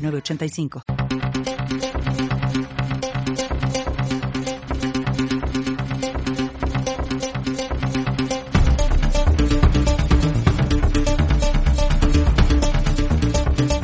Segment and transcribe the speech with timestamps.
[0.00, 0.82] 985.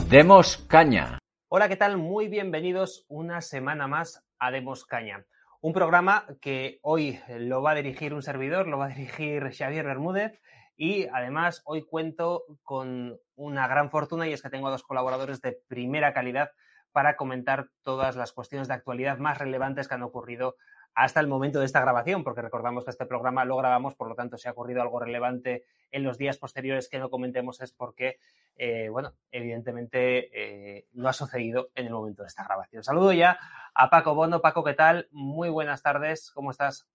[0.09, 1.19] Demos Caña.
[1.48, 1.98] Hola, ¿qué tal?
[1.98, 5.27] Muy bienvenidos una semana más a Demos Caña.
[5.60, 9.85] Un programa que hoy lo va a dirigir un servidor, lo va a dirigir Xavier
[9.85, 10.41] Bermúdez
[10.77, 15.59] y además hoy cuento con una gran fortuna y es que tengo dos colaboradores de
[15.69, 16.51] primera calidad
[16.93, 20.57] para comentar todas las cuestiones de actualidad más relevantes que han ocurrido
[20.95, 24.15] hasta el momento de esta grabación, porque recordamos que este programa lo grabamos, por lo
[24.15, 28.19] tanto, si ha ocurrido algo relevante en los días posteriores que no comentemos es porque,
[28.57, 32.82] eh, bueno, evidentemente eh, no ha sucedido en el momento de esta grabación.
[32.82, 33.38] Saludo ya
[33.74, 34.41] a Paco Bono.
[34.41, 35.09] Paco, ¿qué tal?
[35.10, 36.88] Muy buenas tardes, ¿cómo estás?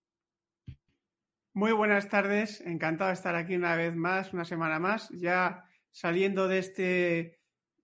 [1.53, 6.47] Muy buenas tardes, encantado de estar aquí una vez más, una semana más, ya saliendo
[6.47, 7.41] de este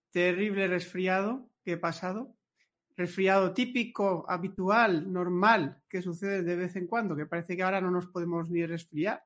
[0.09, 2.33] terrible resfriado que he pasado.
[2.95, 7.91] Resfriado típico, habitual, normal, que sucede de vez en cuando, que parece que ahora no
[7.91, 9.25] nos podemos ni resfriar.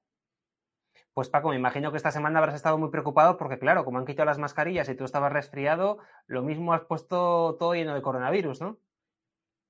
[1.14, 4.06] Pues Paco, me imagino que esta semana habrás estado muy preocupado porque, claro, como han
[4.06, 8.62] quitado las mascarillas y tú estabas resfriado, lo mismo has puesto todo lleno de coronavirus,
[8.62, 8.80] ¿no?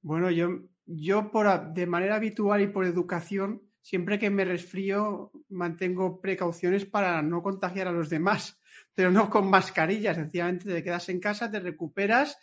[0.01, 6.21] Bueno, yo, yo por, de manera habitual y por educación siempre que me resfrío mantengo
[6.21, 8.59] precauciones para no contagiar a los demás,
[8.93, 12.37] pero no con mascarillas, sencillamente te quedas en casa, te recuperas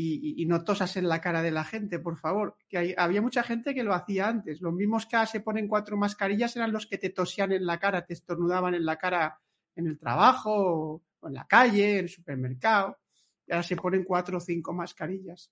[0.00, 2.56] y, no tosas en la cara de la gente, por favor.
[2.68, 4.60] Que había mucha gente que lo hacía antes.
[4.60, 8.06] Los mismos que se ponen cuatro mascarillas eran los que te tosían en la cara,
[8.06, 9.40] te estornudaban en la cara
[9.74, 12.98] en el trabajo, o en la calle, en el supermercado.
[13.44, 15.50] Y ahora se ponen cuatro o cinco mascarillas.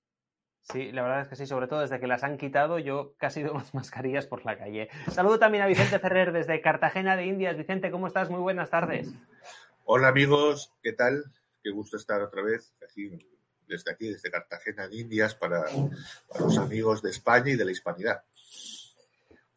[0.73, 3.43] Sí, la verdad es que sí, sobre todo desde que las han quitado, yo casi
[3.43, 4.89] veo más mascarillas por la calle.
[5.13, 7.57] Saludo también a Vicente Ferrer desde Cartagena de Indias.
[7.57, 8.31] Vicente, ¿cómo estás?
[8.31, 9.13] Muy buenas tardes.
[9.85, 11.25] Hola amigos, ¿qué tal?
[11.63, 13.17] Qué gusto estar otra vez aquí,
[13.69, 15.63] desde aquí, desde Cartagena de Indias, para,
[16.29, 18.25] para los amigos de España y de la hispanidad.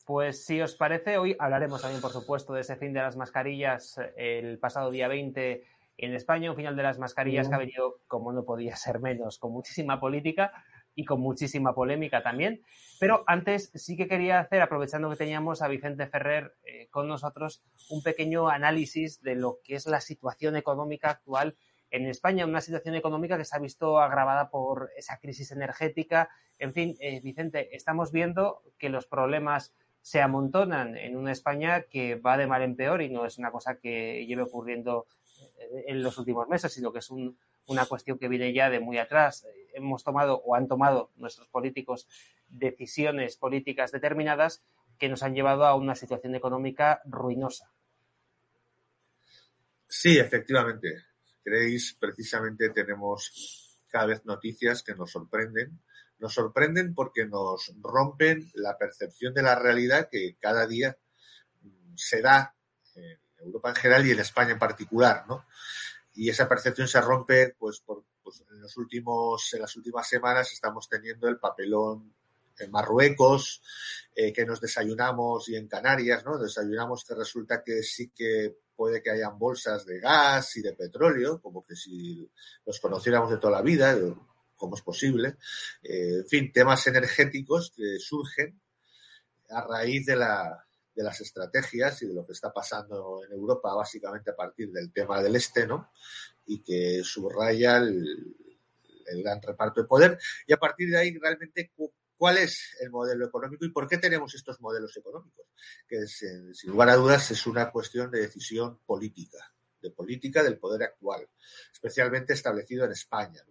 [0.05, 3.99] Pues si os parece, hoy hablaremos también, por supuesto, de ese fin de las mascarillas
[4.15, 5.65] el pasado día 20
[5.97, 9.39] en España, un final de las mascarillas que ha venido, como no podía ser menos,
[9.39, 10.53] con muchísima política
[10.99, 12.61] y con muchísima polémica también.
[12.99, 17.63] Pero antes sí que quería hacer, aprovechando que teníamos a Vicente Ferrer eh, con nosotros,
[17.89, 21.55] un pequeño análisis de lo que es la situación económica actual
[21.89, 26.29] en España, una situación económica que se ha visto agravada por esa crisis energética.
[26.57, 32.15] En fin, eh, Vicente, estamos viendo que los problemas se amontonan en una España que
[32.15, 35.07] va de mal en peor y no es una cosa que lleve ocurriendo
[35.59, 37.37] eh, en los últimos meses, sino que es un,
[37.69, 39.47] una cuestión que viene ya de muy atrás.
[39.73, 42.07] Hemos tomado o han tomado nuestros políticos
[42.49, 44.63] decisiones políticas determinadas
[44.97, 47.71] que nos han llevado a una situación económica ruinosa.
[49.87, 51.05] Sí, efectivamente.
[51.43, 55.79] Creéis, precisamente tenemos cada vez noticias que nos sorprenden.
[56.19, 60.97] Nos sorprenden porque nos rompen la percepción de la realidad que cada día
[61.95, 62.55] se da
[62.95, 65.45] en Europa en general y en España en particular, ¿no?
[66.19, 70.51] Y esa percepción se rompe pues por pues, en los últimos en las últimas semanas
[70.51, 72.13] estamos teniendo el papelón
[72.57, 73.61] en Marruecos
[74.13, 79.01] eh, que nos desayunamos y en Canarias no desayunamos que resulta que sí que puede
[79.01, 82.29] que hayan bolsas de gas y de petróleo como que si
[82.65, 83.97] los conociéramos de toda la vida
[84.57, 85.37] cómo es posible
[85.83, 88.59] eh, en fin temas energéticos que surgen
[89.51, 90.68] a raíz de la
[90.99, 94.91] de las estrategias y de lo que está pasando en Europa, básicamente a partir del
[94.91, 95.93] tema del este, ¿no?
[96.45, 98.35] Y que subraya el,
[99.23, 100.19] gran reparto de poder.
[100.45, 101.71] Y a partir de ahí, realmente,
[102.17, 105.45] ¿cuál es el modelo económico y por qué tenemos estos modelos económicos?
[105.87, 110.83] Que sin lugar a dudas es una cuestión de decisión política, de política del poder
[110.83, 111.29] actual,
[111.71, 113.41] especialmente establecido en España.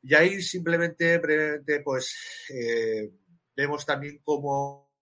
[0.00, 2.14] Y ahí simplemente, brevemente, pues
[2.50, 3.10] eh,
[3.56, 4.93] vemos también cómo eh,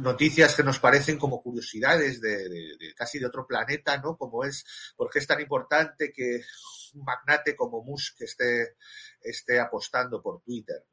[0.00, 4.16] noticias que nos parecen como curiosidades de, casi de otro planeta, ¿no?
[4.16, 4.64] Como es,
[4.96, 6.42] ¿por qué es tan importante que
[6.94, 8.76] un magnate como Musk esté,
[9.20, 10.84] esté apostando por Twitter?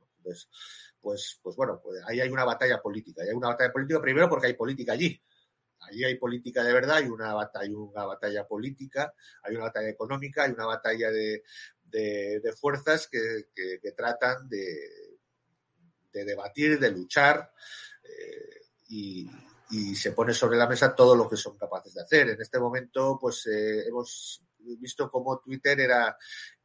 [1.01, 3.23] Pues, pues bueno, pues ahí hay una batalla política.
[3.23, 5.21] hay una batalla política primero porque hay política allí.
[5.81, 9.13] Allí hay política de verdad, hay una batalla, una batalla política,
[9.43, 11.43] hay una batalla económica, hay una batalla de,
[11.83, 15.06] de, fuerzas que, que, tratan de,
[16.17, 17.51] de, debatir, de luchar
[18.03, 19.29] eh, y,
[19.95, 22.29] se pone sobre la mesa todo lo que son capaces de hacer.
[22.29, 24.41] En este momento, pues eh, hemos
[24.79, 26.17] visto cómo Twitter era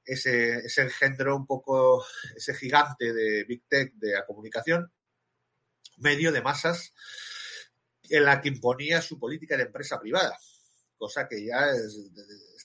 [0.04, 2.04] ese, ese engendro un poco,
[2.36, 4.92] ese gigante de Big Tech de la comunicación,
[5.96, 6.92] medio de masas,
[8.08, 10.38] en la que imponía su política de empresa privada,
[10.96, 11.72] cosa que ya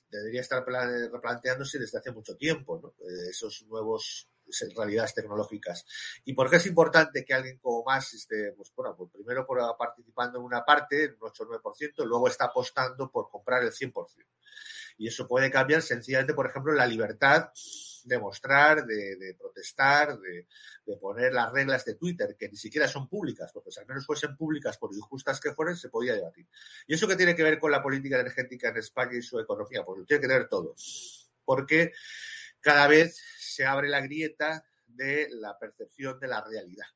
[0.09, 2.95] debería estar replanteándose desde hace mucho tiempo.
[2.99, 4.29] Eh, esos nuevos
[4.75, 5.85] realidades tecnológicas.
[6.25, 9.59] ¿Y por qué es importante que alguien como más esté, pues bueno, pues primero por
[9.77, 13.71] participando en una parte, en un 8 o 9%, luego está apostando por comprar el
[13.71, 13.93] 100%.
[14.99, 17.51] Y eso puede cambiar sencillamente, por ejemplo, la libertad
[18.07, 20.45] de mostrar, de, protestar, de,
[20.97, 24.35] poner las reglas de Twitter, que ni siquiera son públicas, porque si al menos fuesen
[24.35, 26.47] públicas, por injustas que fueran, se podía debatir.
[26.87, 29.83] ¿Y eso qué tiene que ver con la política energética en España y su economía?
[29.83, 30.73] Pues tiene que ver todo.
[31.43, 31.93] Porque
[32.61, 36.87] cada vez se abre la grieta de la percepción de la realidad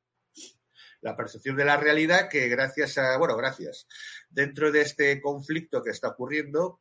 [1.02, 3.86] la percepción de la realidad que gracias a, bueno, gracias,
[4.30, 6.80] dentro de este conflicto que está ocurriendo,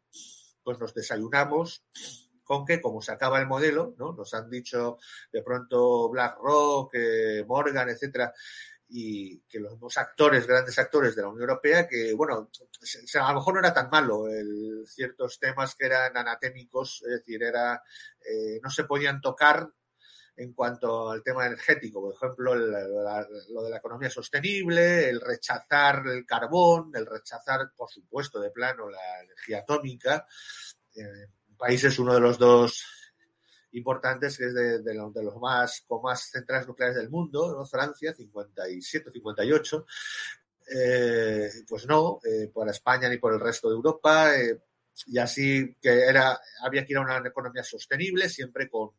[0.63, 1.83] pues nos desayunamos
[2.43, 4.13] con que, como se acaba el modelo, ¿no?
[4.13, 4.97] Nos han dicho
[5.31, 8.33] de pronto BlackRock, eh, Morgan, etcétera,
[8.93, 12.49] y que los dos actores, grandes actores de la Unión Europea, que, bueno,
[13.21, 17.41] a lo mejor no era tan malo el, ciertos temas que eran anatémicos, es decir,
[17.41, 17.81] era,
[18.19, 19.69] eh, no se podían tocar
[20.35, 26.25] en cuanto al tema energético, por ejemplo, lo de la economía sostenible, el rechazar el
[26.25, 30.25] carbón, el rechazar, por supuesto, de plano la energía atómica.
[30.95, 31.27] Eh,
[31.99, 33.00] uno de los dos
[33.73, 37.65] importantes, que es de, los más con más centrales nucleares del mundo, ¿no?
[37.65, 39.85] Francia, 57, 58.
[40.73, 44.37] Eh, pues no, eh, por España ni por el resto de Europa.
[44.37, 44.61] Eh,
[45.07, 48.91] y así que era, había que ir a una economía sostenible, siempre con,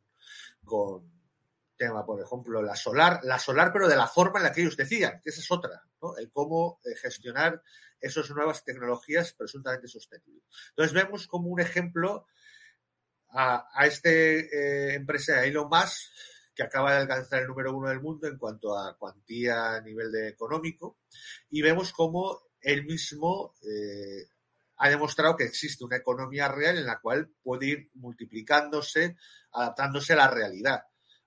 [0.64, 1.10] con
[1.82, 4.76] tema, por ejemplo, la solar, la solar, pero de la forma en la que ellos
[4.76, 6.16] decían, que esa es otra, ¿no?
[6.16, 7.60] El cómo eh, gestionar
[8.00, 10.44] esas nuevas tecnologías presuntamente sostenibles.
[10.70, 12.26] Entonces vemos como un ejemplo
[13.32, 16.10] a, a este eh, empresa Elon Musk,
[16.54, 20.12] que acaba de alcanzar el número uno del mundo en cuanto a cuantía a nivel
[20.12, 20.98] de económico,
[21.50, 24.28] y vemos cómo él mismo eh,
[24.76, 29.16] ha demostrado que existe una economía real en la cual puede ir multiplicándose,
[29.52, 30.82] adaptándose a la realidad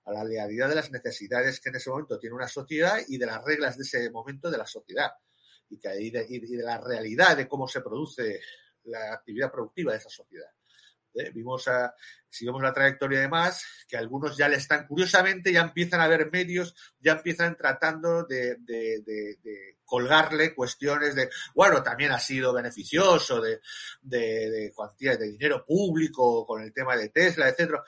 [0.06, 3.26] a la realidad de las necesidades que en ese momento tiene una sociedad y de
[3.26, 5.10] las reglas de ese momento de la sociedad.
[5.68, 8.40] Y, que, de, y de la realidad de cómo se produce
[8.84, 10.48] la actividad productiva de esa sociedad.
[11.16, 11.30] ¿Eh?
[11.34, 11.94] Vimos a,
[12.28, 16.08] si vemos la trayectoria de más, que algunos ya le están, curiosamente, ya empiezan a
[16.08, 22.52] ver medios, ya empiezan tratando de, de, de, colgarle cuestiones de, bueno, también ha sido
[22.52, 23.60] beneficioso de,
[24.02, 27.84] de, cuantía de dinero público con el tema de Tesla, etcétera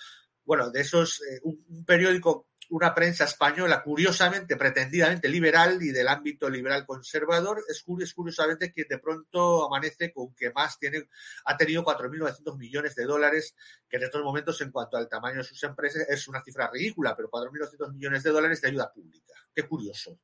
[0.48, 6.50] bueno, de esos, eh, un, periódico, una prensa española, curiosamente, pretendidamente liberal y del ámbito
[6.50, 7.82] liberal conservador, es,
[8.14, 11.08] curiosamente que de pronto amanece con que más tiene,
[11.44, 13.54] ha tenido 4.900 millones de dólares,
[13.88, 17.16] que en estos momentos, en cuanto al tamaño de sus empresas, es una cifra ridícula,
[17.16, 19.34] pero 4.900 millones de dólares de ayuda pública.
[19.54, 20.20] Qué curioso.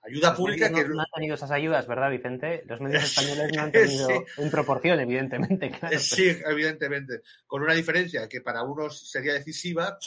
[0.00, 0.82] Ayuda Los pública que.
[0.84, 2.62] no, no han tenido esas ayudas, ¿verdad, Vicente?
[2.66, 4.42] Los medios españoles no han tenido Sí.
[4.42, 5.70] en proporción, evidentemente.
[5.78, 7.22] Claro, Eh, Sí, evidentemente.
[7.46, 9.98] Con una diferencia que para unos sería decisiva,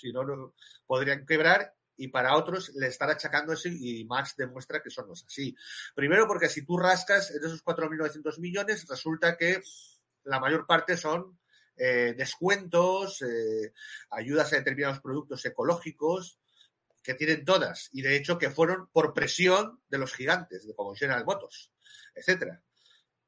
[0.00, 0.54] si no, no
[0.86, 5.12] podrían quebrar, y para otros le están achacando eso y Marx demuestra que eso no
[5.12, 5.54] es así.
[5.94, 9.60] Primero porque si tú rascas en esos 4.900 millones, resulta que
[10.24, 11.38] la mayor parte son
[11.76, 13.72] eh, descuentos, eh,
[14.10, 16.38] ayudas a determinados productos ecológicos,
[17.02, 20.94] que tienen todas, y de hecho que fueron por presión de los gigantes, de como
[20.94, 21.72] General Motors,
[22.14, 22.62] etcétera.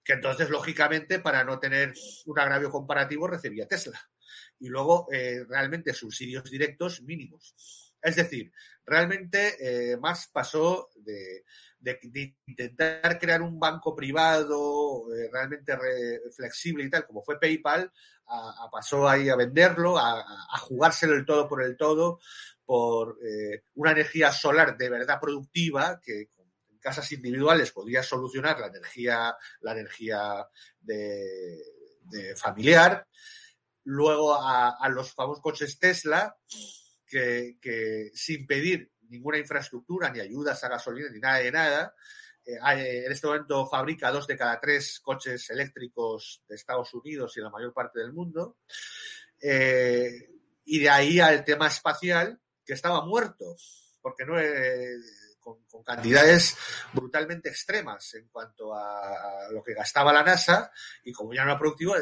[0.05, 1.95] Que entonces, lógicamente, para no tener
[2.27, 4.01] un agravio comparativo, recibía Tesla.
[4.59, 7.55] Y luego, eh, realmente, subsidios directos mínimos.
[8.03, 8.53] Es decir,
[8.85, 9.57] realmente
[9.93, 11.45] eh, más pasó de,
[11.79, 17.93] de, intentar crear un banco privado eh, realmente re, flexible y tal, como fue PayPal,
[18.27, 20.25] a, a pasó ahí a venderlo, a,
[20.61, 22.21] jugárselo el todo por el todo,
[22.65, 26.31] por eh, una energía solar de verdad productiva que
[26.69, 30.47] en casas individuales podría solucionar la energía, la energía
[30.81, 33.07] de familiar.
[33.85, 36.37] Luego a, los famosos coches Tesla,
[37.07, 41.95] que, sin pedir ninguna infraestructura, ni ayudas a gasolina, ni nada de nada,
[42.45, 47.41] eh, en este momento fabrica dos de cada tres coches eléctricos de Estados Unidos y
[47.41, 48.59] la mayor parte del mundo.
[49.41, 50.31] Eh,
[50.65, 53.57] y de ahí al tema espacial, que estaba muerto,
[54.01, 54.97] porque no eh,
[55.41, 56.57] con, cantidades
[56.93, 60.71] brutalmente extremas en cuanto a, lo que gastaba la NASA
[61.03, 61.95] y como ya no era productivo,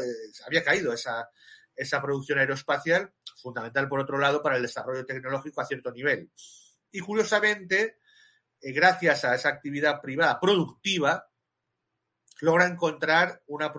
[0.44, 1.30] había caído esa,
[1.78, 6.30] esa producción aeroespacial, fundamental por otro lado para el desarrollo tecnológico a cierto nivel.
[6.90, 7.98] Y curiosamente,
[8.60, 11.30] eh, gracias a esa actividad privada productiva,
[12.40, 13.72] logra encontrar una,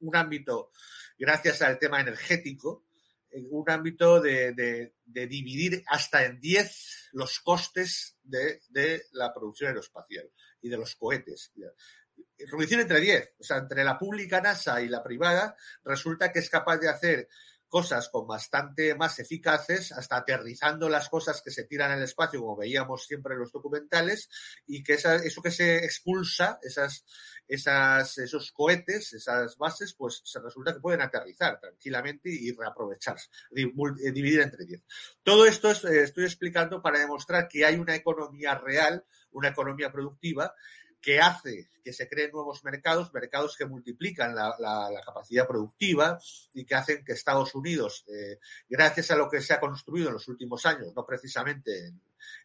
[0.00, 0.70] un ámbito,
[1.18, 2.84] gracias al tema energético,
[3.32, 10.30] un ámbito de, dividir hasta en 10 los costes de, la producción aeroespacial
[10.62, 11.52] y de los cohetes.
[12.50, 16.50] Reducir entre 10, o sea, entre la pública NASA y la privada, resulta que es
[16.50, 17.28] capaz de hacer
[17.70, 22.56] cosas con bastante más eficaces, hasta aterrizando las cosas que se tiran el espacio, como
[22.56, 24.28] veíamos siempre en los documentales,
[24.66, 26.58] y que eso que se expulsa,
[27.48, 34.40] esos cohetes, esas bases, pues se resulta que pueden aterrizar tranquilamente y reaprovecharse, eh, dividir
[34.40, 34.82] entre 10.
[35.22, 40.52] Todo esto eh, estoy explicando para demostrar que hay una economía real, una economía productiva,
[41.00, 44.54] que hace que se creen nuevos mercados, mercados que multiplican la,
[45.04, 46.18] capacidad productiva
[46.52, 48.38] y que hacen que Estados Unidos, eh,
[48.68, 51.86] gracias a lo que se ha construido en los últimos años, no precisamente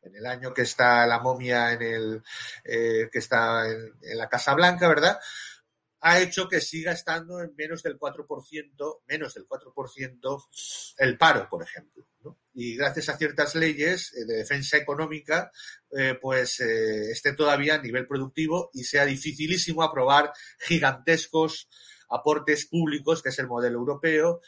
[0.04, 2.24] en, el año que está la momia en el
[2.64, 5.20] eh, que está en la Casa Blanca, ¿verdad?
[6.08, 10.48] Ha hecho que siga estando en menos del 4%, menos del 4%
[11.00, 12.08] el paro, por ejemplo.
[12.54, 15.52] Y gracias a ciertas leyes eh, de defensa económica,
[15.98, 21.70] eh, pues eh, esté todavía a nivel productivo y sea dificilísimo aprobar gigantescos
[22.08, 24.40] aportes públicos, que es el modelo europeo,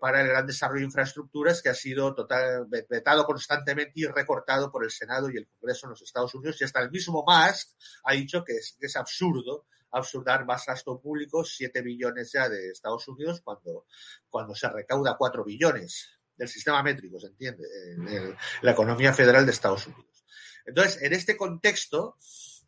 [0.00, 4.82] para el gran desarrollo de infraestructuras que ha sido total, vetado constantemente y recortado por
[4.82, 6.60] el Senado y el Congreso en los Estados Unidos.
[6.60, 7.68] Y hasta el mismo Musk
[8.02, 12.70] ha dicho que es, que es absurdo absurdar más gasto público, 7 billones ya de
[12.70, 13.86] Estados Unidos, cuando,
[14.28, 17.64] cuando se recauda 4 billones del sistema métrico, ¿se entiende?
[17.92, 20.24] En, la economía federal de Estados Unidos.
[20.64, 22.16] Entonces, en este contexto,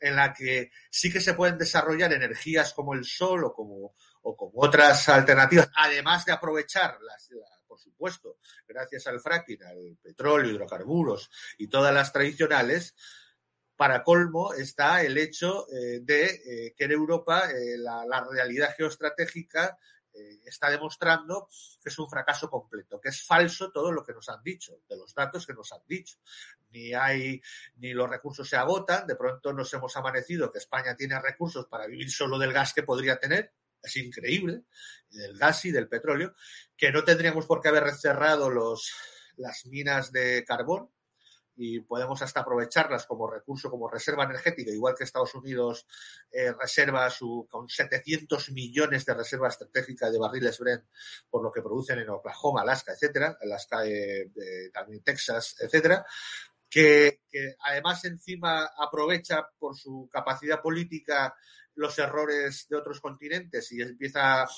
[0.00, 4.36] en la que sí que se pueden desarrollar energías como el sol o como, o
[4.36, 7.28] como otras alternativas, además de aprovechar las,
[7.70, 12.96] por supuesto, gracias al fracking, al petróleo, hidrocarburos y todas las tradicionales,
[13.80, 19.78] para colmo está el hecho eh, de eh, que en Europa eh, la, realidad geoestratégica
[20.44, 21.48] está demostrando
[21.82, 24.96] que es un fracaso completo, que es falso todo lo que nos han dicho, de
[24.98, 26.18] los datos que nos han dicho.
[26.72, 27.40] Ni hay,
[27.76, 31.86] ni los recursos se agotan, de pronto nos hemos amanecido que España tiene recursos para
[31.86, 34.64] vivir solo del gas que podría tener, es increíble,
[35.08, 36.34] del gas y del petróleo,
[36.76, 38.92] que no tendríamos por qué haber cerrado los,
[39.36, 40.90] las minas de carbón,
[41.62, 45.86] y podemos hasta aprovecharlas como recurso, como reserva energética, igual que Estados Unidos
[46.32, 50.84] eh, reserva su, con 700 millones de reserva estratégica de barriles Brent
[51.28, 54.30] por lo que producen en Oklahoma, Alaska, etcétera, Alaska, eh,
[54.72, 56.06] también Texas, etcétera,
[56.70, 57.20] que,
[57.66, 61.34] además encima aprovecha por su capacidad política
[61.74, 64.48] los errores de otros continentes y empieza a,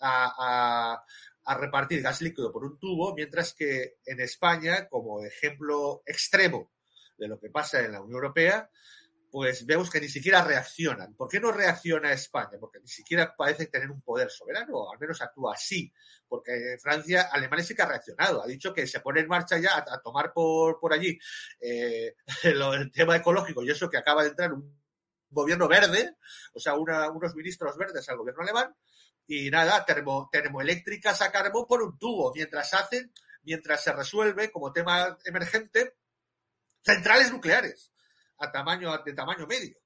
[0.00, 1.04] a
[1.46, 6.72] repartir gas líquido por un tubo, mientras que en España, como ejemplo extremo
[7.18, 8.70] de lo que pasa en la Unión Europea,
[9.32, 11.14] pues vemos que ni siquiera reaccionan.
[11.14, 12.58] ¿Por qué no reacciona España?
[12.60, 15.90] Porque ni siquiera parece tener un poder soberano, o al menos actúa así.
[16.28, 19.78] Porque Francia, Alemania sí que ha reaccionado, ha dicho que se pone en marcha ya
[19.78, 21.18] a, tomar por, por allí
[21.60, 24.82] eh, el tema ecológico y eso que acaba de entrar un
[25.30, 26.14] gobierno verde,
[26.52, 28.76] o sea, unos ministros verdes al gobierno alemán,
[29.26, 33.12] y nada, termo, termoeléctricas a carbón por un tubo, mientras hacen,
[33.42, 35.96] mientras se resuelve como tema emergente,
[36.82, 37.92] centrales nucleares
[38.38, 39.82] a tamaño, de tamaño medio.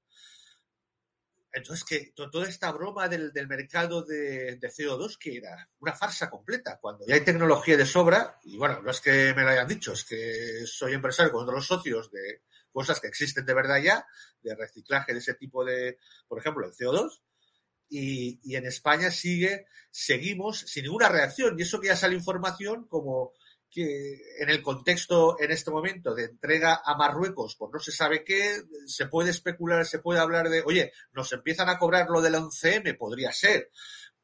[1.57, 7.05] Entonces, que toda esta broma del, mercado de, CO2, que era una farsa completa, cuando
[7.07, 10.03] ya hay tecnología de sobra, y bueno, no es que me lo hayan dicho, es
[10.03, 14.05] que soy empresario con otros socios de cosas que existen de verdad ya,
[14.41, 17.21] de reciclaje de ese tipo de, por ejemplo, el CO2,
[17.89, 21.57] y, en España sigue, seguimos sin ninguna reacción.
[21.57, 23.33] Y eso que ya sale información como
[23.69, 28.23] que en el contexto en este momento de entrega a Marruecos por no se sabe
[28.23, 32.35] qué, se puede especular, se puede hablar de, oye, nos empiezan a cobrar lo del
[32.35, 33.69] 11M, podría ser,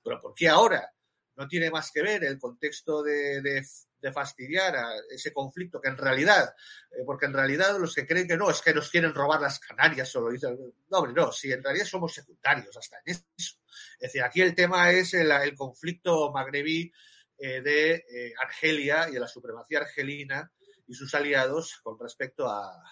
[0.01, 0.93] pero ¿por qué ahora?
[1.35, 3.65] No tiene más que ver el contexto de, de
[4.11, 6.53] fastidiar a ese conflicto que en realidad,
[6.91, 9.59] eh, porque en realidad los que creen que no, es que nos quieren robar las
[9.59, 10.57] Canarias, solo dicen,
[10.89, 13.57] no, hombre, no, si en realidad somos secundarios hasta en eso.
[13.99, 16.91] Es decir, aquí el tema es el, conflicto magrebí
[17.37, 20.51] eh, de eh, Argelia y de la supremacía argelina
[20.87, 22.83] y sus aliados con respecto a,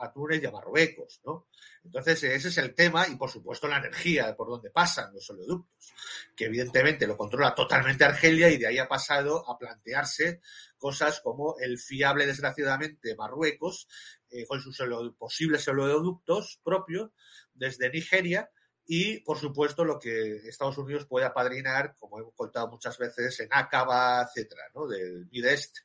[0.00, 1.48] a Túnez y a Marruecos, ¿no?
[1.84, 5.92] Entonces, ese es el tema y, por supuesto, la energía por donde pasan los oleoductos,
[6.36, 10.40] que evidentemente lo controla totalmente Argelia y de ahí ha pasado a plantearse
[10.78, 13.88] cosas como el fiable, desgraciadamente, Marruecos,
[14.30, 14.78] eh, con sus
[15.18, 17.10] posibles oleoductos propios
[17.54, 18.50] desde Nigeria,
[18.92, 23.48] y, por supuesto, lo que Estados Unidos puede apadrinar, como hemos contado muchas veces, en
[23.52, 24.88] Acaba, etcétera, ¿no?
[24.88, 25.78] Del Midest,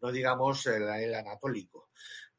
[0.00, 1.90] no digamos el, el anatólico.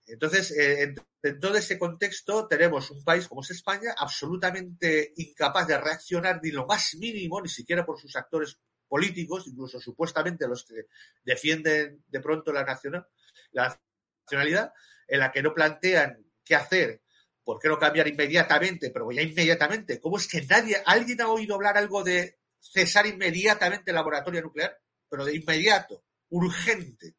[0.07, 5.77] Entonces, eh, en, todo ese contexto tenemos un país como es España absolutamente incapaz de
[5.77, 10.85] reaccionar ni lo más mínimo, ni siquiera por sus actores políticos, incluso supuestamente los que
[11.23, 13.05] defienden de pronto la, nacional,
[13.51, 13.77] la
[14.23, 14.71] nacionalidad,
[15.07, 17.01] en la que no plantean qué hacer
[17.47, 18.89] ¿por qué no cambiar inmediatamente?
[18.91, 20.01] Pero ya inmediatamente.
[20.01, 24.77] ¿Cómo es que nadie, alguien ha oído hablar algo de cesar inmediatamente el laboratorio nuclear?
[25.07, 27.15] Pero de inmediato, urgente.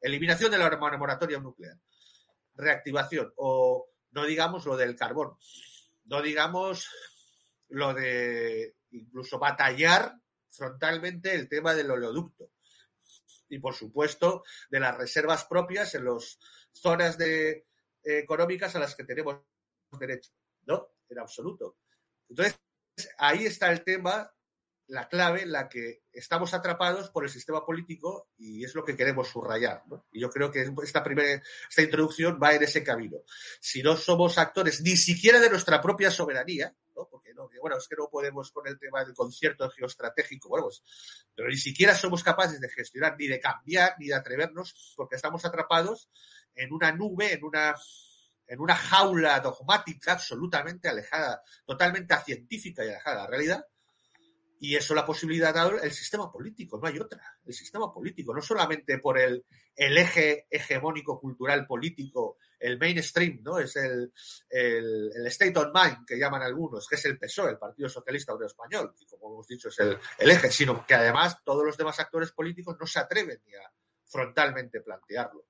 [0.00, 1.76] Eliminación de la moratoria nuclear.
[2.54, 3.32] Reactivación.
[3.36, 5.36] O no digamos lo del carbón.
[6.04, 6.88] No digamos
[7.68, 10.14] lo de incluso batallar
[10.50, 12.50] frontalmente el tema del oleoducto.
[13.48, 16.38] Y por supuesto, de las reservas propias en las
[16.72, 17.50] zonas de,
[18.04, 19.38] eh, económicas a las que tenemos
[19.98, 20.32] derecho.
[20.66, 21.76] No, en absoluto.
[22.28, 22.58] Entonces,
[23.18, 24.32] ahí está el tema,
[24.92, 28.94] la clave en la que estamos atrapados por el sistema político y es lo que
[28.94, 29.82] queremos subrayar.
[29.86, 30.04] ¿no?
[30.12, 33.18] Y yo creo que esta primera, esta introducción va en ese camino.
[33.58, 37.08] Si no somos actores ni siquiera de nuestra propia soberanía, ¿no?
[37.10, 40.82] porque no, bueno, es que no podemos con el tema del concierto geoestratégico, bueno, pues,
[41.34, 45.42] pero ni siquiera somos capaces de gestionar, ni de cambiar, ni de atrevernos, porque estamos
[45.46, 46.10] atrapados
[46.54, 47.74] en una nube, en una
[48.46, 53.66] en una jaula dogmática absolutamente alejada, totalmente científica y alejada de la realidad.
[54.64, 57.20] Y eso la posibilidad dado el sistema político, no hay otra.
[57.44, 63.58] El sistema político, no solamente por el, el eje hegemónico cultural político, el mainstream, ¿no?
[63.58, 64.12] Es el,
[64.48, 68.46] el, state of mind que llaman algunos, que es el PSOE, el Partido Socialista Obrero
[68.46, 71.98] Español, y como hemos dicho es el, el eje, sino que además todos los demás
[71.98, 73.68] actores políticos no se atreven ni a
[74.04, 75.44] frontalmente plantearlo.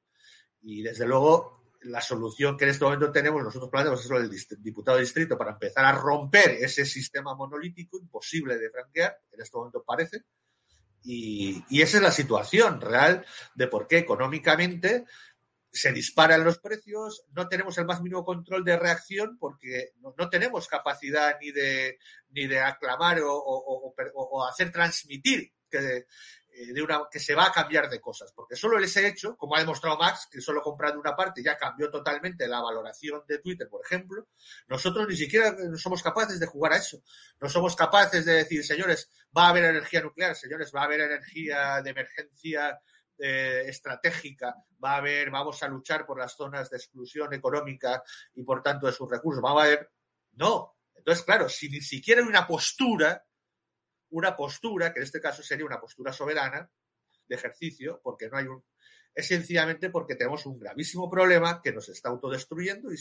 [0.63, 4.31] Y desde luego la solución que en este momento tenemos, nosotros planteamos es lo del
[4.59, 9.83] diputado distrito para empezar a romper ese sistema monolítico imposible de franquear, en este momento
[9.85, 10.25] parece,
[11.05, 15.05] y, esa es la situación real de por qué económicamente
[15.71, 20.69] se disparan los precios, no tenemos el más mínimo control de reacción porque no, tenemos
[20.69, 21.99] capacidad ni de,
[22.31, 26.07] ni de aclamar o, o hacer transmitir que,
[26.55, 29.57] eh, de una, que se va a cambiar de cosas, porque solo ese hecho, como
[29.57, 33.69] ha demostrado Max, que solo comprando una parte ya cambió totalmente la valoración de Twitter,
[33.69, 34.29] por ejemplo,
[34.69, 37.03] nosotros ni siquiera no somos capaces de jugar a eso.
[37.41, 41.01] No somos capaces de decir, señores, va a haber energía nuclear, señores, va a haber
[41.01, 42.79] energía de emergencia
[43.19, 48.03] eh, estratégica, va a haber, vamos a luchar por las zonas de exclusión económica
[48.35, 49.91] y por tanto de sus recursos, va a haber,
[50.33, 50.77] no.
[50.95, 53.25] Entonces, claro, si ni siquiera hay una postura
[54.13, 56.71] una postura, que en este caso sería una postura soberana
[57.27, 58.65] de ejercicio, porque no hay un.
[59.15, 62.97] Es sencillamente porque tenemos un gravísimo problema que nos está autodestruyendo y,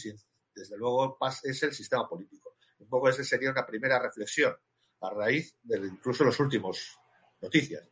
[0.54, 2.58] desde luego, es el sistema político.
[2.80, 4.54] Un poco esa sería una primera reflexión
[5.02, 7.00] a raíz de incluso los últimos
[7.42, 7.88] noticias.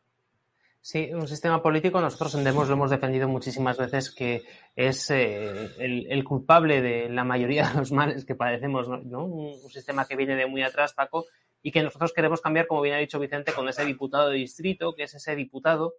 [0.82, 4.42] Sí, un sistema político, nosotros en lo hemos defendido muchísimas veces que
[4.74, 9.26] es eh, el, culpable de la mayoría de los males que padecemos, ¿no?
[9.26, 11.26] Un, sistema que viene de muy atrás, Paco,
[11.62, 14.94] y que nosotros queremos cambiar, como bien ha dicho Vicente, con ese diputado de distrito,
[14.94, 15.94] que es ese diputado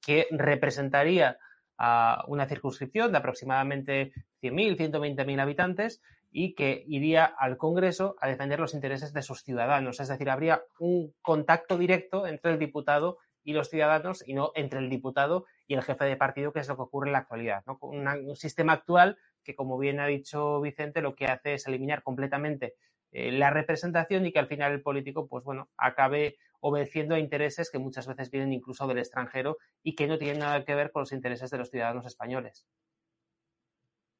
[0.00, 1.38] que representaría
[1.76, 8.58] a una circunscripción de aproximadamente 100.000, 120.000 habitantes y que iría al Congreso a defender
[8.58, 10.00] los intereses de sus ciudadanos.
[10.00, 14.78] Es decir, habría un contacto directo entre el diputado y los ciudadanos y no entre
[14.78, 17.62] el diputado y el jefe de partido, que es lo que ocurre en la actualidad.
[17.66, 17.78] ¿no?
[17.82, 22.76] Un sistema actual que, como bien ha dicho Vicente, lo que hace es eliminar completamente
[23.12, 27.70] eh, la representación y que al final el político, pues bueno, acabe obedeciendo a intereses
[27.70, 31.00] que muchas veces vienen incluso del extranjero y que no tienen nada que ver con
[31.00, 32.66] los intereses de los ciudadanos españoles.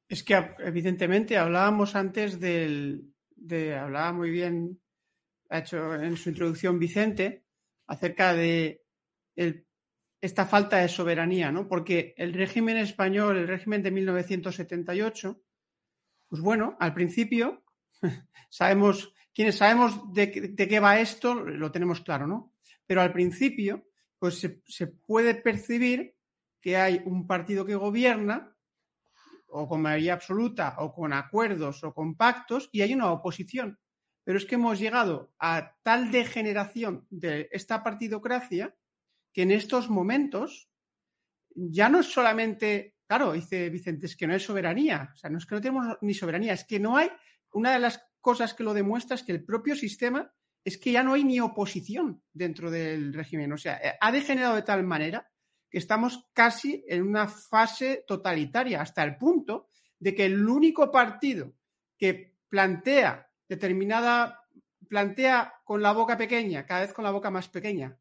[0.08, 4.80] Es que evidentemente hablábamos antes del, de, hablaba muy bien,
[5.48, 7.44] ha hecho en su introducción Vicente,
[7.86, 8.82] acerca de
[10.20, 11.66] esta falta de soberanía, ¿no?
[11.66, 15.40] Porque el régimen español, el régimen de 1978,
[16.28, 17.62] pues bueno, al principio
[18.50, 22.54] sabemos, quienes sabemos de, qué va esto, lo tenemos claro, ¿no?
[22.86, 23.88] Pero al principio,
[24.18, 26.16] pues se, se, puede percibir
[26.60, 28.56] que hay un partido que gobierna,
[29.48, 33.78] o con mayoría absoluta, o con acuerdos, o con pactos, y hay una oposición.
[34.24, 38.74] Pero es que hemos llegado a tal degeneración de esta partidocracia
[39.32, 40.70] que en estos momentos
[41.54, 45.10] ya no es solamente claro, dice Vicente, es que no hay soberanía.
[45.12, 47.10] O sea, no es que no tenemos ni soberanía, es que no hay.
[47.52, 50.32] Una de las cosas que lo demuestra es que el propio sistema
[50.64, 53.52] es que ya no hay ni oposición dentro del régimen.
[53.52, 55.28] O sea, eh, ha degenerado de tal manera
[55.68, 61.54] que estamos casi en una fase totalitaria, hasta el punto de que el único partido
[61.96, 64.44] que plantea determinada,
[64.88, 67.96] plantea con la boca pequeña, cada vez con la boca más pequeña,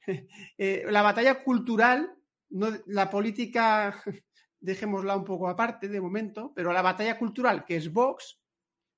[0.58, 2.12] eh, la batalla cultural,
[2.50, 4.02] no, la política,
[4.60, 8.40] dejémosla un poco aparte de momento, pero la batalla cultural, que es Vox,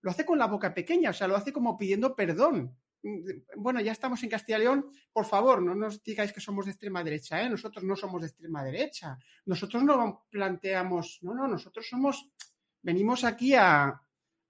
[0.09, 2.75] lo hace con la boca pequeña, o sea, lo hace como pidiendo perdón.
[3.57, 6.71] Bueno, ya estamos en Castilla y León, por favor, no nos digáis que somos de
[6.71, 7.51] extrema derecha, ¿eh?
[7.51, 12.27] nosotros no somos de extrema derecha, nosotros no planteamos, no, no, nosotros somos,
[12.81, 14.01] venimos aquí a,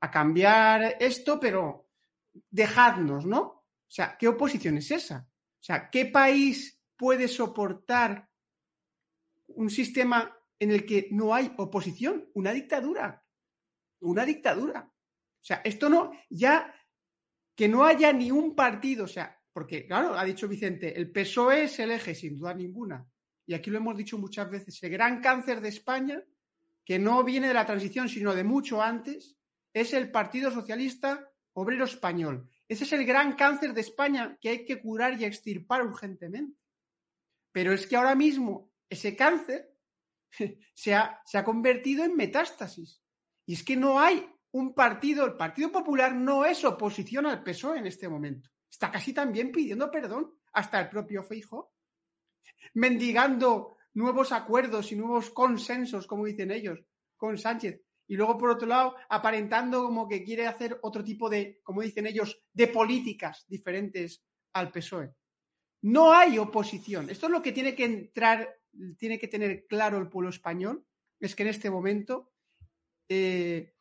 [0.01, 1.89] a cambiar esto, pero
[2.49, 3.41] dejadnos, ¿no?
[3.41, 5.29] O sea, ¿qué oposición es esa?
[5.29, 8.29] O sea, ¿qué país puede soportar
[9.49, 12.31] un sistema en el que no hay oposición?
[12.35, 13.25] Una dictadura.
[13.99, 14.89] Una dictadura.
[15.41, 16.75] O sea, esto no, ya
[17.55, 21.65] que no haya ni un partido, o sea, porque, claro, ha dicho Vicente, el PSOE
[21.65, 23.05] es el eje, sin duda ninguna.
[23.45, 26.23] Y aquí lo hemos dicho muchas veces, el gran cáncer de España,
[26.85, 29.37] que no viene de la transición, sino de mucho antes,
[29.73, 32.49] es el Partido Socialista Obrero Español.
[32.69, 36.57] Ese es el gran cáncer de España que hay que curar y extirpar urgentemente.
[37.51, 39.75] Pero es que ahora mismo ese cáncer
[40.75, 43.03] se ha, se ha convertido en metástasis.
[43.45, 47.79] Y es que no hay un partido, el Partido Popular no es oposición al PSOE
[47.79, 48.51] en este momento.
[48.71, 51.75] Está casi también pidiendo perdón, hasta el propio Feijo,
[52.75, 56.81] mendigando nuevos acuerdos y nuevos consensos, como dicen ellos,
[57.17, 57.83] con Sánchez.
[58.07, 62.07] Y luego, por otro lado, aparentando como que quiere hacer otro tipo de, como dicen
[62.07, 65.13] ellos, de políticas diferentes al PSOE.
[65.83, 67.11] No hay oposición.
[67.11, 68.49] Esto es lo que tiene que entrar,
[68.97, 70.87] tiene que tener claro el pueblo español,
[71.21, 72.33] es que en este momento
[73.09, 73.75] eh,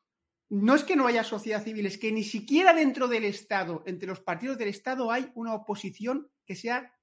[0.49, 4.07] no es que no haya sociedad civil, es que ni siquiera dentro del Estado, entre
[4.07, 6.93] los partidos del Estado, hay una oposición que sea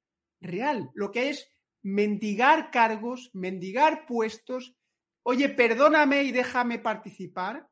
[0.41, 0.91] real.
[0.95, 1.51] Lo que es
[1.83, 4.75] mendigar cargos, mendigar puestos.
[5.23, 7.69] Oye, perdóname y déjame participar.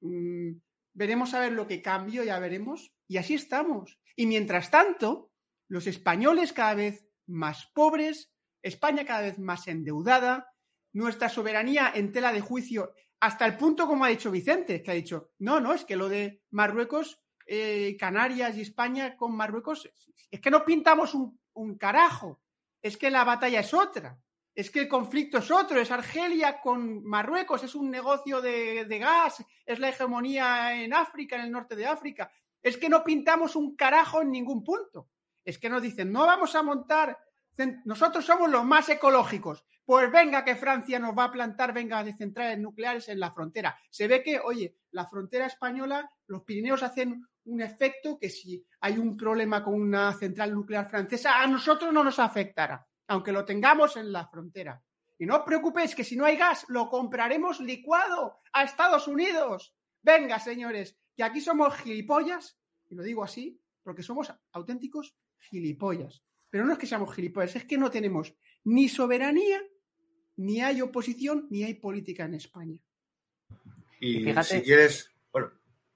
[0.00, 0.52] Mm,
[0.92, 2.92] veremos a ver lo que cambio, ya veremos.
[3.06, 3.98] Y así estamos.
[4.14, 5.32] Y mientras tanto,
[5.68, 8.30] los españoles cada vez más pobres,
[8.62, 10.52] España cada vez más endeudada,
[10.92, 14.94] nuestra soberanía en tela de juicio hasta el punto, como ha dicho Vicente, que ha
[14.94, 19.90] dicho, no, no, es que lo de Marruecos, eh, Canarias y España con Marruecos,
[20.30, 21.38] es que no pintamos un,
[21.76, 22.40] carajo,
[22.80, 24.18] es que la batalla es otra,
[24.54, 28.98] es que el conflicto es otro, es Argelia con Marruecos, es un negocio de, de
[28.98, 32.30] gas, es la hegemonía en África, en el norte de África,
[32.62, 35.08] es que no pintamos un carajo en ningún punto,
[35.44, 37.18] es que nos dicen, no vamos a montar
[37.84, 39.64] nosotros somos los más ecológicos.
[39.84, 43.78] Pues venga que Francia nos va a plantar, venga, de centrales nucleares en la frontera.
[43.90, 48.98] Se ve que, oye, la frontera española, los Pirineos hacen un efecto que si hay
[48.98, 53.96] un problema con una central nuclear francesa, a nosotros no nos afectará, aunque lo tengamos
[53.96, 54.82] en la frontera.
[55.18, 59.74] Y no os preocupéis que si no hay gas, lo compraremos licuado a Estados Unidos.
[60.02, 66.22] Venga, señores, que aquí somos gilipollas, y lo digo así, porque somos auténticos gilipollas.
[66.50, 68.34] Pero no es que seamos gilipollas, es que no tenemos
[68.64, 69.60] ni soberanía,
[70.36, 72.78] ni hay oposición, ni hay política en España.
[74.00, 75.10] Y si quieres.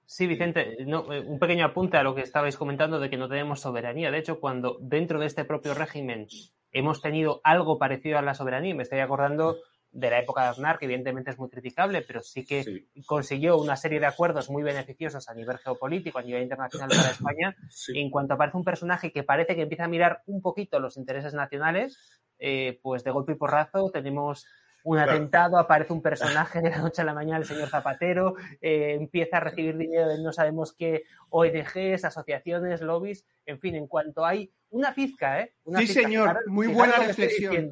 [0.05, 3.61] Sí, Vicente, eh, un pequeño apunte a lo que estabais comentando de que no tenemos
[3.61, 4.11] soberanía.
[4.11, 6.27] De hecho, cuando dentro de este propio régimen
[6.71, 9.57] hemos tenido algo parecido a la soberanía, me estoy acordando
[9.93, 13.75] de la época de Aznar, que evidentemente es muy criticable, pero sí que consiguió una
[13.75, 17.55] serie de acuerdos muy beneficiosos a nivel geopolítico, a nivel internacional para España.
[17.93, 21.35] En cuanto aparece un personaje que parece que empieza a mirar un poquito los intereses
[21.35, 24.47] nacionales, eh, pues de golpe y porrazo tenemos
[24.83, 28.95] un atentado, aparece un personaje de la noche a la mañana, el señor Zapatero, eh,
[28.99, 34.25] empieza a recibir dinero de no sabemos qué ONGs, asociaciones, lobbies, en fin, en cuanto
[34.25, 35.53] hay una pizca, ¿eh?
[35.77, 37.71] sí, señor, muy buena reflexión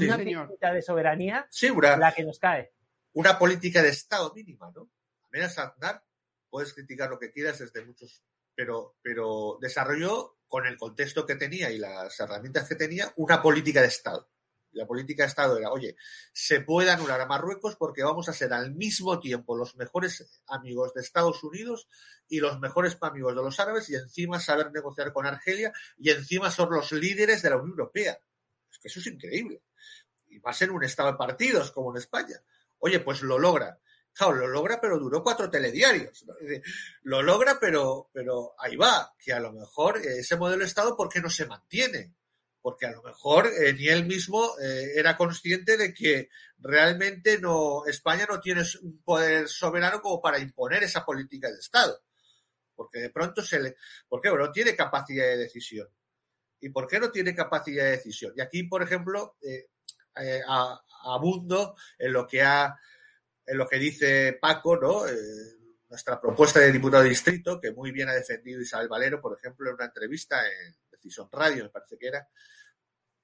[0.00, 1.48] una política de soberanía
[1.98, 2.72] la que nos cae.
[3.12, 4.90] Una política de Estado mínima, ¿no?
[5.26, 6.02] Apenas Aznar,
[6.50, 8.22] puedes criticar lo que quieras desde muchos,
[8.54, 13.80] pero, pero desarrolló con el contexto que tenía y las herramientas que tenía una política
[13.80, 14.28] de Estado.
[14.74, 15.96] La política de Estado era, oye,
[16.32, 20.92] se puede anular a Marruecos porque vamos a ser al mismo tiempo los mejores amigos
[20.94, 21.88] de Estados Unidos
[22.28, 26.50] y los mejores amigos de los árabes y encima saber negociar con Argelia y encima
[26.50, 28.18] son los líderes de la Unión Europea.
[28.74, 29.62] Es que eso es increíble
[30.34, 32.36] y va a ser un estado de partidos como en España.
[32.78, 33.78] Oye, pues lo logra.
[34.12, 36.24] Claro, lo logra, pero duró cuatro telediarios.
[37.02, 41.08] Lo logra, pero, pero ahí va, que a lo mejor ese modelo de Estado, ¿por
[41.08, 42.14] qué no se mantiene?
[42.64, 47.84] porque a lo mejor eh, ni él mismo eh, era consciente de que realmente no
[47.84, 52.02] España no tiene un poder soberano como para imponer esa política de Estado.
[52.74, 53.76] Porque de pronto se le.
[54.08, 54.30] ¿Por qué?
[54.30, 55.86] no tiene capacidad de decisión.
[56.64, 58.32] ¿Y por qué no tiene capacidad de decisión?
[58.36, 59.68] Y aquí, por ejemplo, eh,
[61.04, 62.78] abundo en lo que ha
[63.46, 65.02] en lo que dice Paco, ¿no?
[65.90, 69.68] nuestra propuesta de diputado de distrito, que muy bien ha defendido Isabel Valero, por ejemplo,
[69.68, 72.26] en una entrevista en Decisión Radio, me parece que era,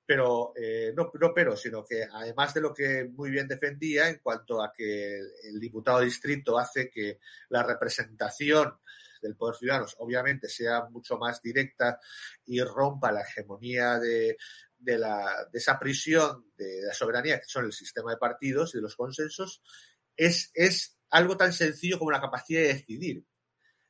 [0.06, 4.18] pero eh, no, no, pero, sino que además de lo que muy bien defendía en
[4.18, 8.78] cuanto a que el, diputado distrito hace que la representación
[9.20, 11.98] del poder ciudadano obviamente sea mucho más directa
[12.46, 14.36] y rompa la hegemonía de,
[14.78, 18.78] de, la, de esa prisión de la soberanía que son el sistema de partidos y
[18.78, 19.62] de los consensos,
[20.16, 23.24] es, es algo tan sencillo como la capacidad de decidir.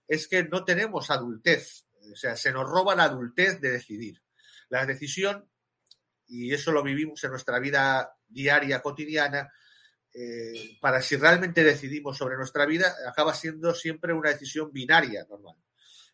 [0.06, 4.22] Es que no tenemos adultez, o sea, se nos roba la adultez de decidir.
[4.68, 5.48] La decisión
[6.30, 9.52] y eso lo vivimos en nuestra vida diaria, cotidiana,
[10.12, 15.56] eh, para si realmente decidimos sobre nuestra vida, acaba siendo siempre una decisión binaria normal.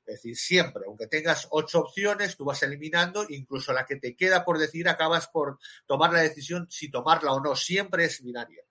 [0.07, 4.45] Es decir, siempre, aunque tengas ocho opciones, tú vas eliminando, incluso la que te queda
[4.45, 8.63] por decir, acabas por tomar la decisión si tomarla o no, siempre es binaria.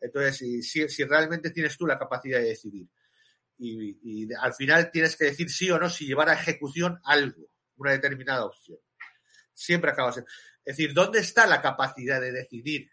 [0.00, 2.86] Entonces, si, realmente tienes tú la capacidad de decidir
[3.56, 7.48] y, y al final tienes que decir sí o no si llevar a ejecución algo,
[7.76, 8.78] una determinada opción,
[9.54, 10.18] siempre acabas.
[10.18, 12.90] Es decir, ¿dónde está la capacidad de decidir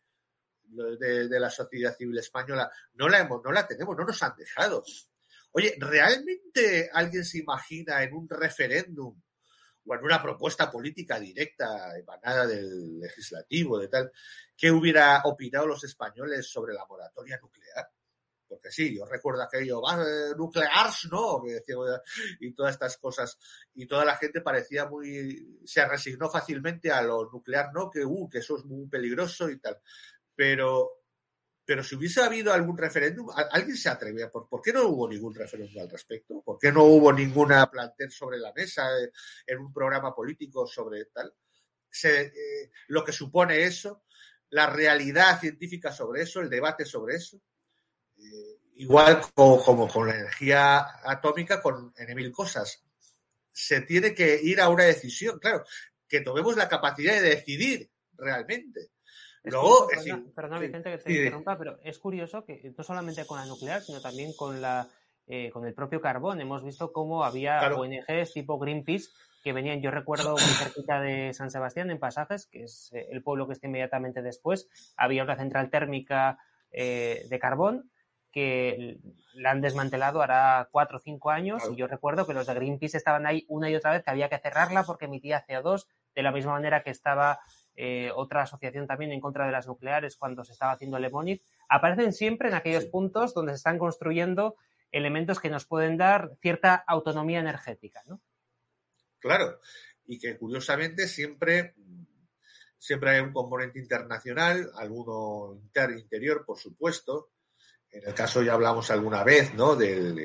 [0.72, 2.72] de, la sociedad civil española?
[2.94, 4.84] No la, hemos, no la tenemos, no nos han dejado.
[5.52, 9.22] Oye, ¿realmente alguien se imagina en un referéndum
[9.86, 14.12] o en una propuesta política directa emanada del legislativo, de tal,
[14.56, 17.90] que hubiera opinado los españoles sobre la moratoria nuclear?
[18.52, 21.42] porque sí, yo recuerdo aquello, va, eh, nuclears, ¿no?
[22.42, 23.40] y todas estas cosas.
[23.76, 27.90] Y toda la gente parecía muy, se resignó fácilmente a lo nuclear, ¿no?
[27.90, 29.80] Que, uh, que eso es muy peligroso y tal.
[30.42, 31.04] Pero,
[31.64, 34.32] pero si hubiese habido algún referéndum, ¿alguien se atrevía?
[34.32, 36.42] ¿Por, ¿Por qué no hubo ningún referéndum al respecto?
[36.42, 39.12] ¿Por qué no hubo ninguna plantel sobre la mesa eh,
[39.46, 41.32] en un programa político sobre tal?
[42.06, 44.06] Eh, lo que supone eso,
[44.50, 47.40] la realidad científica sobre eso, el debate sobre eso
[48.78, 52.84] igual como, con la energía atómica, con mil cosas.
[53.52, 55.64] Se tiene que ir a una decisión, claro,
[56.08, 58.90] que tomemos la capacidad de decidir realmente.
[59.44, 59.88] Luego,
[60.36, 64.00] perdona, Vicente, que te interrumpa, pero es curioso que no solamente con la nuclear, sino
[64.00, 64.88] también con la
[65.28, 66.42] eh, con el propio carbón.
[66.42, 69.10] Hemos visto cómo había ONGs tipo Greenpeace
[69.44, 73.24] que venían, yo recuerdo muy cerquita de San Sebastián, en Pasajes, que es eh, el
[73.24, 76.38] pueblo que está inmediatamente después, había una central térmica
[76.72, 77.92] eh, de carbón
[78.32, 78.98] que
[79.34, 82.98] la han desmantelado hará cuatro o cinco años y yo recuerdo que los de Greenpeace
[82.98, 86.32] estaban ahí una y otra vez que había que cerrarla porque emitía CO2 de la
[86.32, 87.40] misma manera que estaba
[87.76, 91.42] eh, otra asociación también en contra de las nucleares cuando se estaba haciendo Lemonit.
[91.70, 94.56] Aparecen siempre en aquellos puntos donde se están construyendo
[94.92, 98.22] elementos que nos pueden dar cierta autonomía energética, ¿no?
[99.20, 99.60] Claro,
[100.06, 101.76] y que curiosamente siempre
[102.82, 105.62] siempre hay un componente internacional, alguno
[105.96, 107.30] interior, por supuesto,
[107.92, 109.76] en el caso ya hablamos alguna vez, ¿no?
[109.76, 110.18] Del,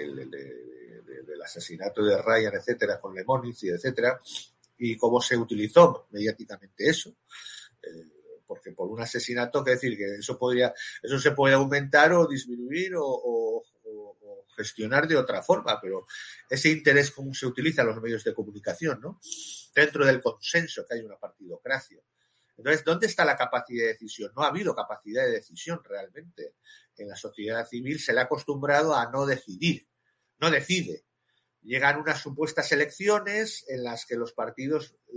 [1.44, 4.20] asesinato de Ryan, etcétera, con Lemoniz y etcétera,
[4.78, 7.16] y cómo se utilizó mediáticamente eso.
[7.82, 8.12] Eh,
[8.46, 12.92] porque por un asesinato, que decir que eso podría, eso se puede aumentar o disminuir
[12.96, 13.62] o,
[14.56, 16.06] gestionar de otra forma, pero
[16.48, 19.20] ese interés cómo se utiliza los medios de comunicación, ¿no?
[19.74, 22.00] Dentro del consenso que hay una partidocracia.
[22.56, 24.32] Entonces, ¿dónde está la capacidad de decisión?
[24.34, 26.54] No ha habido capacidad de decisión realmente
[26.96, 29.86] en la sociedad civil se le ha acostumbrado a no decidir,
[30.38, 31.04] no decide.
[31.66, 35.14] Llegan unas supuestas elecciones en las que los partidos eh,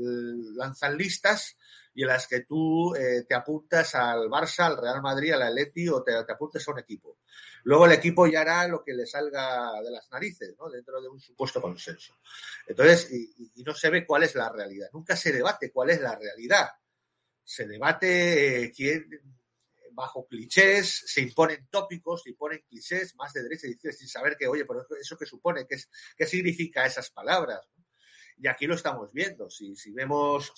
[0.55, 1.57] lanzan listas
[1.93, 5.87] y en las que tú eh, te apuntas al Barça, al Real Madrid, al Atleti
[5.87, 7.19] o te, te apuntes a un equipo.
[7.63, 10.69] Luego el equipo ya hará lo que le salga de las narices, ¿no?
[10.69, 12.17] Dentro de un supuesto consenso.
[12.65, 14.89] Entonces, y, no se ve cuál es la realidad.
[14.91, 16.67] Nunca se debate cuál es la realidad.
[17.43, 19.07] Se debate eh, quién
[19.99, 24.37] bajo clichés, se imponen tópicos, se imponen clichés más de derecha y izquierda sin saber
[24.37, 25.77] que, oye, pero eso que supone, qué,
[26.17, 27.61] qué significa esas palabras.
[28.37, 29.49] Y aquí lo estamos viendo.
[29.49, 30.53] Si, si vemos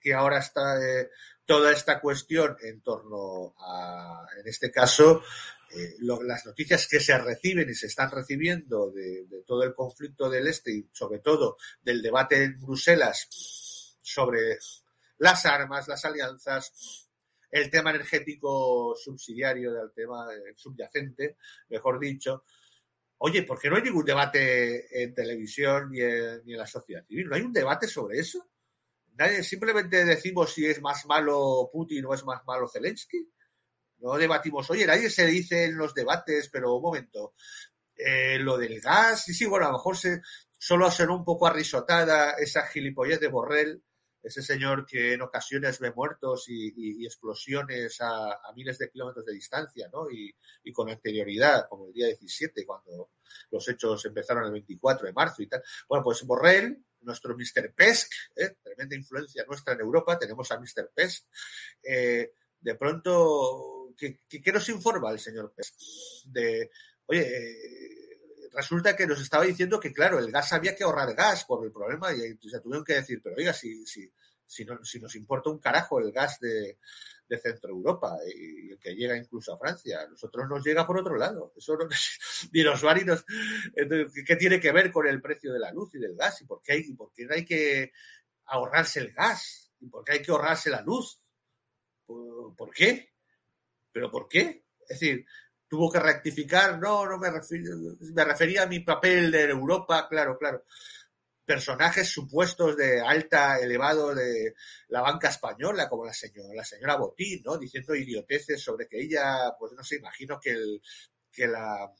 [0.00, 1.10] que ahora está eh,
[1.46, 5.22] toda esta cuestión en torno a, en este caso,
[5.70, 10.46] eh, las noticias que se reciben y se están recibiendo de, todo el conflicto del
[10.46, 13.28] este y sobre todo del debate en Bruselas
[14.00, 14.58] sobre
[15.18, 17.03] las armas, las alianzas,
[17.54, 21.36] el tema energético subsidiario del tema eh, subyacente,
[21.68, 22.42] mejor dicho.
[23.18, 27.28] Oye, ¿por qué no hay ningún debate en televisión ni en, la sociedad civil?
[27.28, 28.44] ¿No hay un debate sobre eso?
[29.12, 33.24] Nadie, simplemente decimos si es más malo Putin o es más malo Zelensky.
[33.98, 37.34] No debatimos, oye, nadie se dice en los debates, pero un momento,
[37.94, 40.20] eh, lo del gas, y sí, bueno, a lo mejor se,
[40.58, 43.80] solo ser un poco arrisotada esa gilipollez de Borrell,
[44.24, 49.88] ese señor que en ocasiones ve muertos y, explosiones a, miles de kilómetros de distancia,
[49.92, 50.10] ¿no?
[50.10, 50.34] Y,
[50.72, 53.10] con anterioridad, como el día 17, cuando
[53.50, 55.62] los hechos empezaron el 24 de marzo y tal.
[55.86, 57.74] Bueno, pues Borrell, nuestro Mr.
[57.74, 58.56] Pesk, ¿eh?
[58.62, 60.90] tremenda influencia nuestra en Europa, tenemos a Mr.
[60.94, 61.26] Pesk,
[61.82, 65.74] eh, de pronto, ¿qué, ¿qué, nos informa el señor Pesk?
[66.24, 66.70] De,
[67.04, 67.83] oye,
[68.54, 71.72] resulta que nos estaba diciendo que, claro, el gas había que ahorrar gas por el
[71.72, 74.10] problema y se tuvieron que decir, pero oiga, si, si,
[74.46, 76.78] si, si nos importa un carajo el gas de,
[77.28, 80.98] de Centro Europa y, el que llega incluso a Francia, a nosotros nos llega por
[80.98, 81.52] otro lado.
[81.56, 81.88] Eso no,
[82.52, 83.24] ni nos va ni nos...
[84.26, 86.40] ¿Qué tiene que ver con el precio de la luz y del gas?
[86.42, 87.92] ¿Y por qué, hay, por qué hay que
[88.46, 89.72] ahorrarse el gas?
[89.80, 91.20] ¿Y por qué hay que ahorrarse la luz?
[92.06, 93.14] ¿Por qué?
[93.92, 94.64] ¿Pero por qué?
[94.80, 95.24] Es decir,
[95.68, 100.64] tuvo que rectificar, no, no me, me refería a mi papel de Europa, claro, claro.
[101.44, 104.54] Personajes supuestos de alta, elevado de
[104.88, 107.58] la banca española, como la señora, la señora Botín, ¿no?
[107.58, 110.80] Diciendo idioteces sobre que ella, pues no sé, imagino que el,
[111.30, 111.92] que la,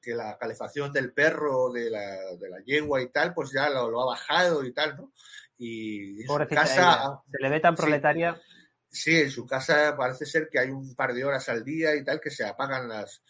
[0.00, 4.00] que la calefacción del perro, de la, de la yegua y tal, pues ya lo,
[4.00, 5.12] ha bajado y tal, ¿no?
[5.58, 7.20] Y en su casa.
[7.30, 8.34] Se le ve tan proletaria.
[8.34, 8.59] Sí,
[9.06, 12.20] en su casa parece ser que hay un par de horas al día y tal
[12.20, 13.22] que se apagan las.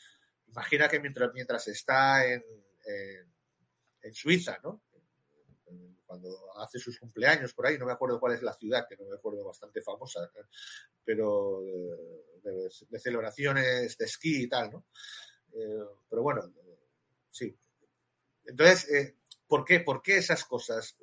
[0.48, 2.42] Imagina que mientras, mientras está en,
[4.02, 4.82] en, Suiza, ¿no?
[6.06, 9.04] Cuando hace sus cumpleaños por ahí, no me acuerdo cuál es la ciudad, que no
[9.04, 10.28] me acuerdo bastante famosa,
[11.04, 11.62] pero
[12.42, 14.86] de, celebraciones de esquí y tal, ¿no?
[15.52, 16.52] Eh, pero bueno,
[17.30, 17.56] sí.
[18.44, 19.80] Entonces, eh, ¿por qué?
[19.80, 20.96] ¿Por qué esas cosas?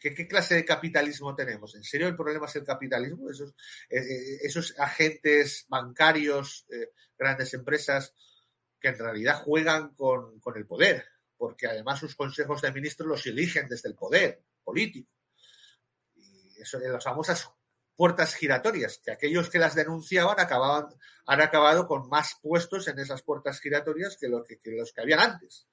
[0.00, 1.74] ¿Qué, clase de capitalismo tenemos?
[1.76, 3.30] ¿En serio el problema es el capitalismo?
[3.30, 3.50] Esos,
[3.88, 8.12] eh, eh, esos agentes bancarios, eh, grandes empresas,
[8.80, 13.68] que en realidad juegan con, el poder, porque además sus consejos de ministros los eligen
[13.68, 15.10] desde el poder político.
[16.16, 17.48] Y eso las famosas
[17.94, 20.88] puertas giratorias, que aquellos que las denunciaban acababan,
[21.26, 24.28] han acabado con más puestos en esas puertas giratorias que,
[24.60, 25.68] que los que habían antes.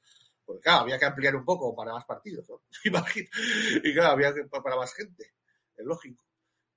[0.45, 2.61] Porque claro, había que ampliar un poco para más partidos, ¿no?
[3.83, 5.33] Y claro, había que para más gente,
[5.75, 6.25] es lógico.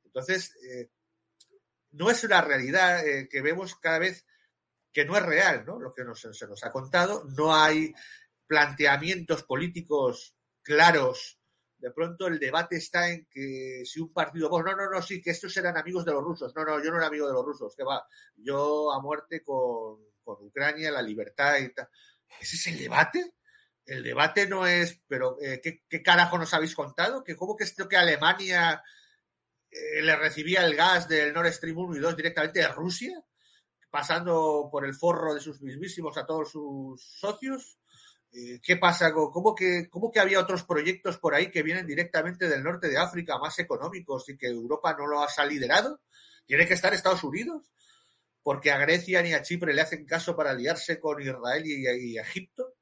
[0.04, 0.90] Entonces, eh,
[1.92, 4.24] no es una realidad eh, que vemos cada vez
[4.92, 5.78] que no es real, ¿no?
[5.78, 7.94] Lo que nos, se nos ha contado, no hay
[8.46, 11.38] planteamientos políticos claros.
[11.78, 15.30] De pronto el debate está en que si un partido, no, no, no, sí, que
[15.30, 16.54] estos eran amigos de los rusos.
[16.56, 19.98] No, no, yo no era amigo de los rusos, que va, yo a muerte con,
[20.24, 21.88] con Ucrania, la libertad y tal.
[22.40, 23.35] ¿Ese es el debate?
[23.86, 27.22] El debate no es, pero eh, ¿qué, carajo nos habéis contado?
[27.22, 28.82] ¿Que ¿Cómo que esto que Alemania
[29.70, 33.22] eh, le recibía el gas del Nord Stream 1 y 2 directamente de Rusia?
[33.88, 37.78] Pasando por el forro de sus mismísimos a todos sus socios.
[38.32, 39.12] Eh, ¿Qué pasa?
[39.12, 42.98] ¿Cómo que, ¿Cómo que había otros proyectos por ahí que vienen directamente del norte de
[42.98, 46.00] África, más económicos, y que Europa no lo ha liderado?
[46.44, 47.70] ¿Tiene que estar Estados Unidos?
[48.42, 52.75] Porque a Grecia ni a Chipre le hacen caso para aliarse con Israel y Egipto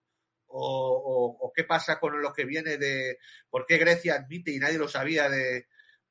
[0.56, 3.18] o, qué pasa con lo que viene de
[3.50, 5.66] por qué Grecia admite y nadie lo sabía de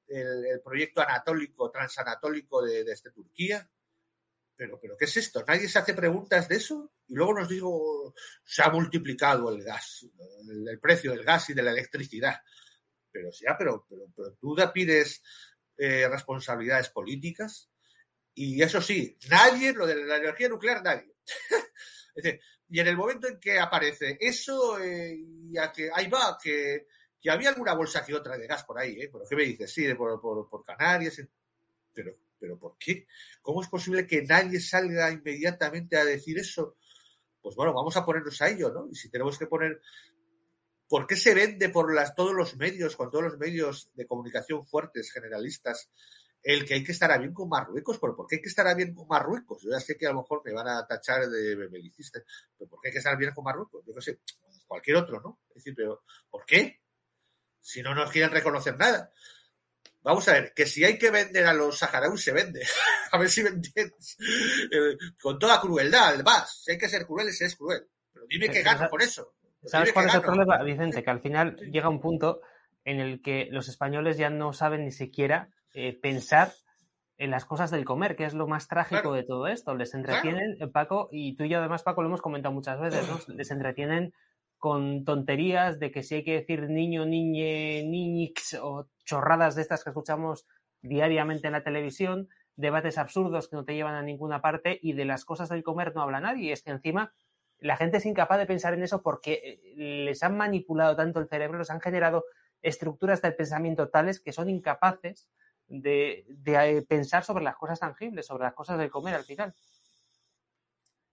[0.08, 3.70] el, proyecto anatólico, transanatólico de, de este Turquía.
[4.56, 5.44] Pero, pero, ¿qué es esto?
[5.48, 6.94] ¿Nadie se hace preguntas de eso?
[7.08, 10.06] Y luego nos digo, se ha multiplicado el gas,
[10.48, 12.40] el, precio del gas y de la electricidad.
[13.12, 15.24] Pero ya, pero, pero, pero tú pides
[15.78, 17.70] eh, responsabilidades políticas.
[18.36, 21.16] Y eso sí, nadie, lo de la energía nuclear, nadie.
[22.16, 22.42] es decir,
[22.74, 25.16] y en el momento en que aparece eso, eh,
[25.52, 26.88] ya que ahí va, que,
[27.22, 29.10] que, había alguna bolsa que otra de gas por ahí, ¿eh?
[29.14, 29.72] ¿Pero qué me dices?
[29.72, 31.22] Sí, por, por, por Canarias.
[31.94, 33.06] Pero, pero ¿por qué?
[33.44, 36.78] ¿Cómo es posible que nadie salga inmediatamente a decir eso?
[37.44, 38.88] Pues bueno, vamos a ponernos a ello, ¿no?
[38.92, 39.80] Y si tenemos que poner
[40.88, 44.66] ¿Por qué se vende por las, todos los medios, con todos los medios de comunicación
[44.66, 45.90] fuertes, generalistas,
[46.44, 48.94] el que hay que estar bien con Marruecos, pero ¿por qué hay que estar bien
[48.94, 49.64] con Marruecos?
[49.64, 52.22] Yo ya sé que a lo mejor me van a tachar de belicista,
[52.58, 53.84] pero ¿por qué hay que estar bien con Marruecos?
[53.86, 54.20] Yo no sé,
[54.68, 55.40] cualquier otro, ¿no?
[55.50, 56.82] Es decir, pero ¿por qué?
[57.62, 59.10] Si no nos quieren reconocer nada.
[60.02, 62.62] Vamos a ver, que si hay que vender a los saharauis, se vende.
[63.12, 64.18] a ver si me entiendes.
[64.70, 66.64] Eh, con toda crueldad, vas.
[66.64, 67.88] Si hay que ser cruel, se es cruel.
[68.12, 69.34] Pero dime qué gano por eso.
[69.64, 71.02] ¿Sabes cuál es el problema, Vicente?
[71.04, 72.42] Que al final llega un punto
[72.84, 76.52] en el que los españoles ya no saben ni siquiera eh, pensar
[77.18, 79.76] en las cosas del comer, que es lo más trágico de todo esto.
[79.76, 83.28] Les entretienen, eh, Paco, y tú y yo además, Paco, lo hemos comentado muchas veces,
[83.30, 84.14] les entretienen
[84.58, 89.84] con tonterías de que si hay que decir niño, niñe, niñix o chorradas de estas
[89.84, 90.48] que escuchamos
[90.82, 95.06] diariamente en la televisión, debates absurdos que no te llevan a ninguna parte y de
[95.06, 96.50] las cosas del comer no habla nadie.
[96.50, 97.14] Y es que encima
[97.60, 101.28] la gente es incapaz de pensar en eso porque eh, les han manipulado tanto el
[101.28, 102.26] cerebro, les han generado
[102.62, 105.30] estructuras del pensamiento tales que son incapaces
[105.68, 109.54] de, eh, pensar sobre las cosas tangibles, sobre las cosas del comer al final.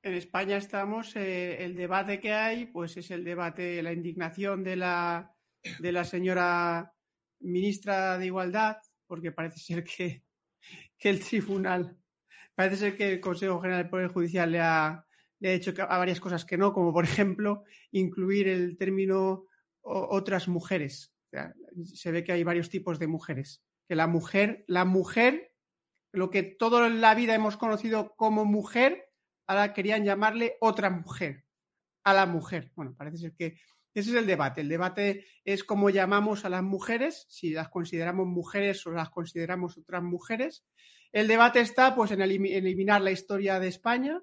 [0.03, 4.77] En España estamos, eh, el debate que hay, pues es el debate, la indignación de
[4.77, 5.35] la,
[5.79, 6.93] de la señora
[7.41, 10.25] ministra de Igualdad, porque parece ser que,
[10.99, 11.99] que el tribunal,
[12.55, 15.05] parece ser que el Consejo General del Poder Judicial le ha,
[15.39, 19.47] le ha hecho a varias cosas que no, como por ejemplo incluir el término
[19.83, 21.15] otras mujeres.
[21.95, 23.63] Se ve que hay varios tipos de mujeres.
[23.91, 25.53] Que la mujer, la mujer,
[26.13, 29.11] lo que toda la vida hemos conocido como mujer,
[29.49, 31.45] ahora querían llamarle otra mujer,
[32.05, 32.71] a la mujer.
[32.77, 33.59] Bueno, parece ser que
[33.93, 34.61] ese es el debate.
[34.61, 39.77] El debate es cómo llamamos a las mujeres, si las consideramos mujeres o las consideramos
[39.77, 40.65] otras mujeres.
[41.11, 44.23] El debate está pues en eliminar la historia de España,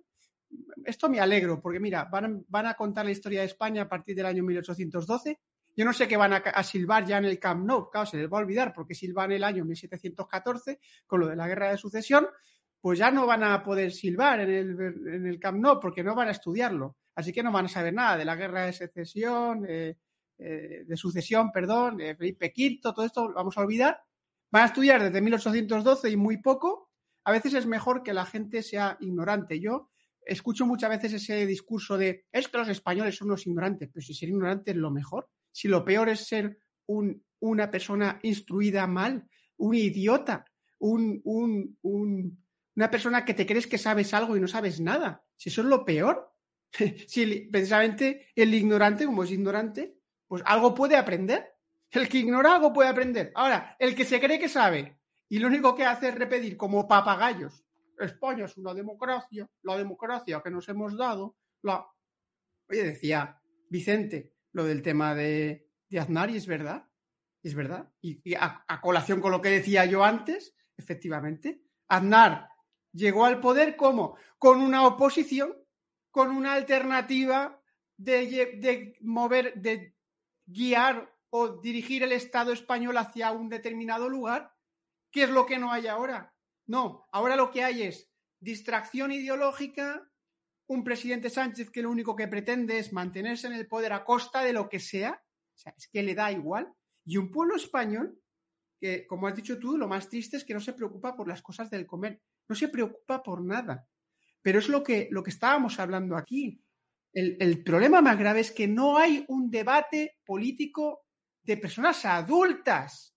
[0.86, 4.16] esto me alegro, porque mira, van, van, a contar la historia de España a partir
[4.16, 5.42] del año 1812.
[5.78, 8.28] Yo no sé qué van a, silbar ya en el Camp Nou, claro, se les
[8.28, 12.28] va a olvidar porque silban el año 1714 con lo de la guerra de sucesión,
[12.82, 14.80] pues ya no van a poder silbar en el,
[15.14, 16.98] en el Camp Nou porque no van a estudiarlo.
[17.14, 19.98] Así que no van a saber nada de la guerra de secesión, eh,
[20.40, 24.02] eh, de sucesión, perdón, de Felipe V, todo esto lo vamos a olvidar.
[24.50, 26.90] Van a estudiar desde 1812 y muy poco.
[27.24, 29.60] A veces es mejor que la gente sea ignorante.
[29.60, 29.92] Yo
[30.26, 34.16] escucho muchas veces ese discurso de es que los españoles son unos ignorantes, pero si
[34.16, 39.28] ser ignorante es lo mejor, si lo peor es ser un, una persona instruida mal,
[39.58, 40.46] un idiota,
[40.78, 42.46] un, un, un,
[42.76, 45.68] una persona que te crees que sabes algo y no sabes nada, si eso es
[45.68, 46.32] lo peor,
[47.08, 49.98] si precisamente el ignorante, como es ignorante,
[50.28, 51.56] pues algo puede aprender.
[51.90, 53.32] El que ignora algo puede aprender.
[53.34, 56.88] Ahora, el que se cree que sabe y lo único que hace es repetir como
[56.88, 57.64] papagayos
[57.98, 61.84] España es una democracia, la democracia que nos hemos dado, la...
[62.70, 66.90] Oye, decía Vicente, lo del tema de, de Aznar, y es verdad,
[67.44, 67.92] es verdad.
[68.02, 72.50] Y, a, colación con lo que decía yo antes, efectivamente, Aznar
[72.92, 75.56] llegó al poder como con una oposición,
[76.12, 77.62] con una alternativa
[77.98, 78.28] de,
[78.58, 79.96] de mover, de
[80.46, 84.56] guiar o dirigir el Estado español hacia un determinado lugar,
[85.12, 86.34] ¿qué es lo que no hay ahora?
[86.66, 90.10] No, ahora lo que hay es distracción ideológica,
[90.68, 94.44] un presidente Sánchez que lo único que pretende es mantenerse en el poder a costa
[94.44, 96.72] de lo que sea, o sea, es que le da igual,
[97.06, 98.20] y un pueblo español
[98.80, 101.42] que, como has dicho tú, lo más triste es que no se preocupa por las
[101.42, 103.88] cosas del comer, no se preocupa por nada.
[104.42, 106.62] Pero es lo que, lo que estábamos hablando aquí.
[107.12, 111.06] El, el problema más grave es que no hay un debate político
[111.44, 113.16] de personas adultas.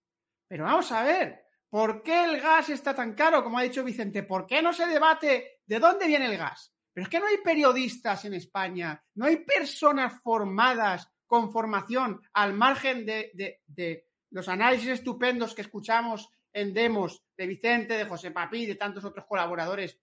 [0.48, 3.44] Pero vamos a ver, ¿Por qué el gas está tan caro?
[3.44, 6.74] Como ha dicho Vicente, ¿por qué no se debate de dónde viene el gas?
[7.01, 12.53] Pero es que no hay periodistas en España, no hay personas formadas con formación al
[12.53, 18.74] margen de, los análisis estupendos que escuchamos en Demos de Vicente, de José Papí de
[18.74, 19.98] tantos otros colaboradores,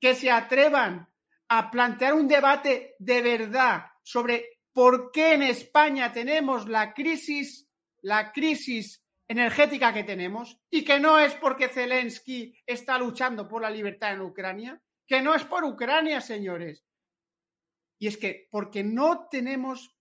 [0.00, 1.06] que se atrevan
[1.48, 7.68] a plantear un debate de verdad sobre por qué en España tenemos la crisis,
[8.00, 13.68] la crisis energética que tenemos y que no es porque Zelensky está luchando por la
[13.68, 14.80] libertad en Ucrania,
[15.12, 16.86] que no es por Ucrania, señores.
[17.98, 19.94] Y es que porque no tenemos,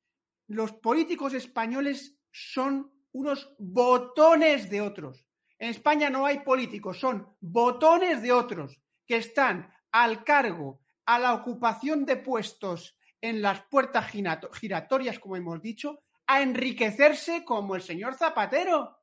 [0.47, 5.27] los políticos españoles son unos botones de otros.
[5.59, 11.33] En España no hay políticos, son botones de otros que están al cargo, a la
[11.33, 14.09] ocupación de puestos en las puertas
[14.53, 18.97] giratorias, como hemos dicho, a enriquecerse como el señor Zapatero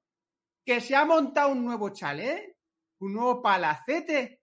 [0.65, 2.57] que se ha montado un nuevo chalet,
[3.01, 4.41] un nuevo palacete,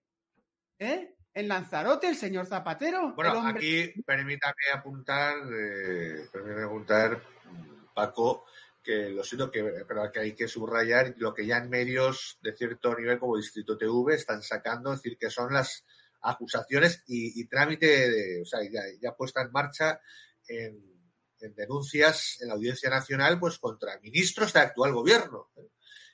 [0.78, 1.15] ¿eh?
[1.36, 3.12] En Lanzarote, el señor Zapatero.
[3.14, 3.58] Bueno, hombre...
[3.58, 7.22] aquí permítame apuntar, eh, permítame apuntar,
[7.94, 8.46] Paco,
[8.82, 12.56] que lo siento, que, pero que hay que subrayar lo que ya en medios de
[12.56, 15.84] cierto nivel como Distrito TV están sacando, es decir, que son las
[16.22, 20.00] acusaciones y, y trámite, de, o sea, ya, ya puesta en marcha
[20.48, 20.82] en,
[21.40, 25.50] en, denuncias en la Audiencia Nacional, pues contra ministros del actual gobierno.
[25.58, 25.68] ¿eh?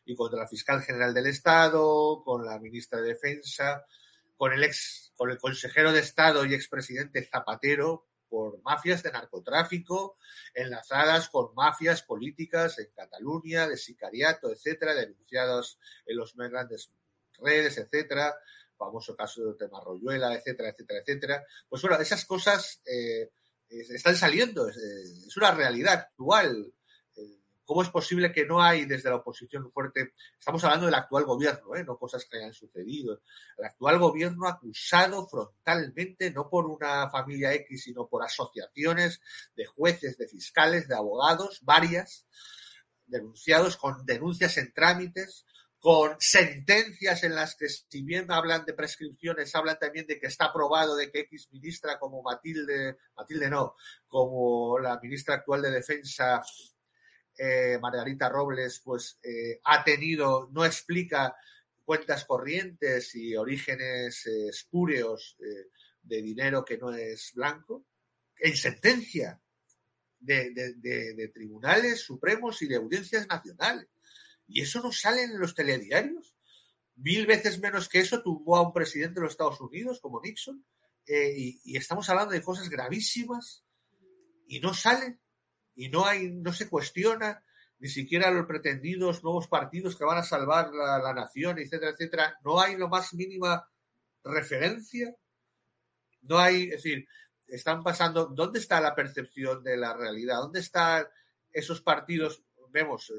[0.05, 3.85] y contra la fiscal general del Estado, con la ministra de Defensa,
[4.43, 10.17] con el ex, con el consejero de Estado y expresidente Zapatero por mafias de narcotráfico
[10.53, 16.91] enlazadas con mafias políticas en Cataluña, de sicariato, etcétera, denunciados en los más grandes
[17.39, 18.35] redes, etcétera,
[18.77, 19.79] famoso caso de tema
[20.35, 21.47] etcétera, etcétera, etcétera.
[21.69, 23.31] Pues bueno, esas cosas eh,
[23.69, 26.75] están saliendo, es, una realidad actual.
[27.65, 30.15] ¿Cómo es posible que no hay desde la oposición fuerte?
[30.39, 31.85] Estamos hablando del actual gobierno, ¿eh?
[31.85, 33.23] no cosas que hayan sucedido.
[33.57, 39.21] El actual gobierno acusado frontalmente, no por una familia X, sino por asociaciones
[39.55, 42.27] de jueces, de fiscales, de abogados, varias,
[43.07, 45.47] denunciados con denuncias en trámites,
[45.79, 50.47] con sentencias en las que, si bien hablan de prescripciones, hablan también de que está
[50.47, 53.75] aprobado de que X ministra como Matilde, Matilde no,
[54.07, 56.41] como la ministra actual de Defensa
[57.39, 61.35] eh, Margarita Robles, pues eh, ha tenido, no explica
[61.85, 65.37] cuentas corrientes y orígenes eh, espúreos
[66.03, 67.87] de dinero que no es blanco,
[68.39, 69.41] en sentencia
[70.19, 73.89] de, tribunales supremos y de audiencias nacionales.
[74.47, 76.37] Y eso no sale en los telediarios.
[76.97, 80.65] Mil veces menos que eso tumbó a un presidente de los Estados Unidos como Nixon.
[81.07, 83.65] y, y, estamos hablando de cosas gravísimas
[84.47, 85.22] y no salen
[85.75, 87.43] y no hay, no se cuestiona
[87.83, 92.39] ni siquiera los pretendidos nuevos partidos que van a salvar la, nación, etcétera, etcétera.
[92.45, 93.69] No hay lo más mínima
[94.23, 95.13] referencia.
[96.21, 97.09] No hay, es decir,
[97.49, 100.37] están pasando, ¿dónde está la percepción de la realidad?
[100.37, 101.09] ¿Dónde están
[101.51, 102.45] esos partidos?
[102.71, 103.15] Vemos, eh,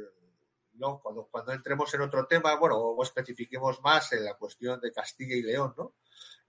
[0.76, 1.02] ¿no?
[1.02, 5.36] Cuando, cuando entremos en otro tema, bueno, o especifiquemos más en la cuestión de Castilla
[5.36, 5.96] y León, ¿no?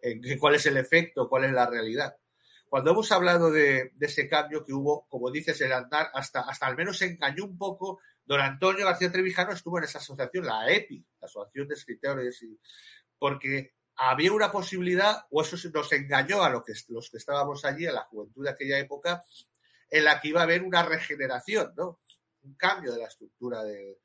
[0.01, 1.29] En, ¿Cuál es el efecto?
[1.29, 2.17] ¿Cuál es la realidad?
[2.75, 6.77] Cuando hemos hablado de, ese cambio que hubo, como dices, el andar, hasta, hasta al
[6.77, 8.01] menos se engañó un poco.
[8.25, 12.59] Don Antonio García Trevijano estuvo en esa asociación, la EPI, la Asociación de Escritores, y,
[13.17, 17.87] porque había una posibilidad, o eso nos engañó a los que, los que estábamos allí,
[17.87, 19.23] a la juventud de aquella época,
[19.89, 22.01] en la que iba a haber una regeneración, ¿no?
[22.43, 24.01] Un cambio de la estructura de,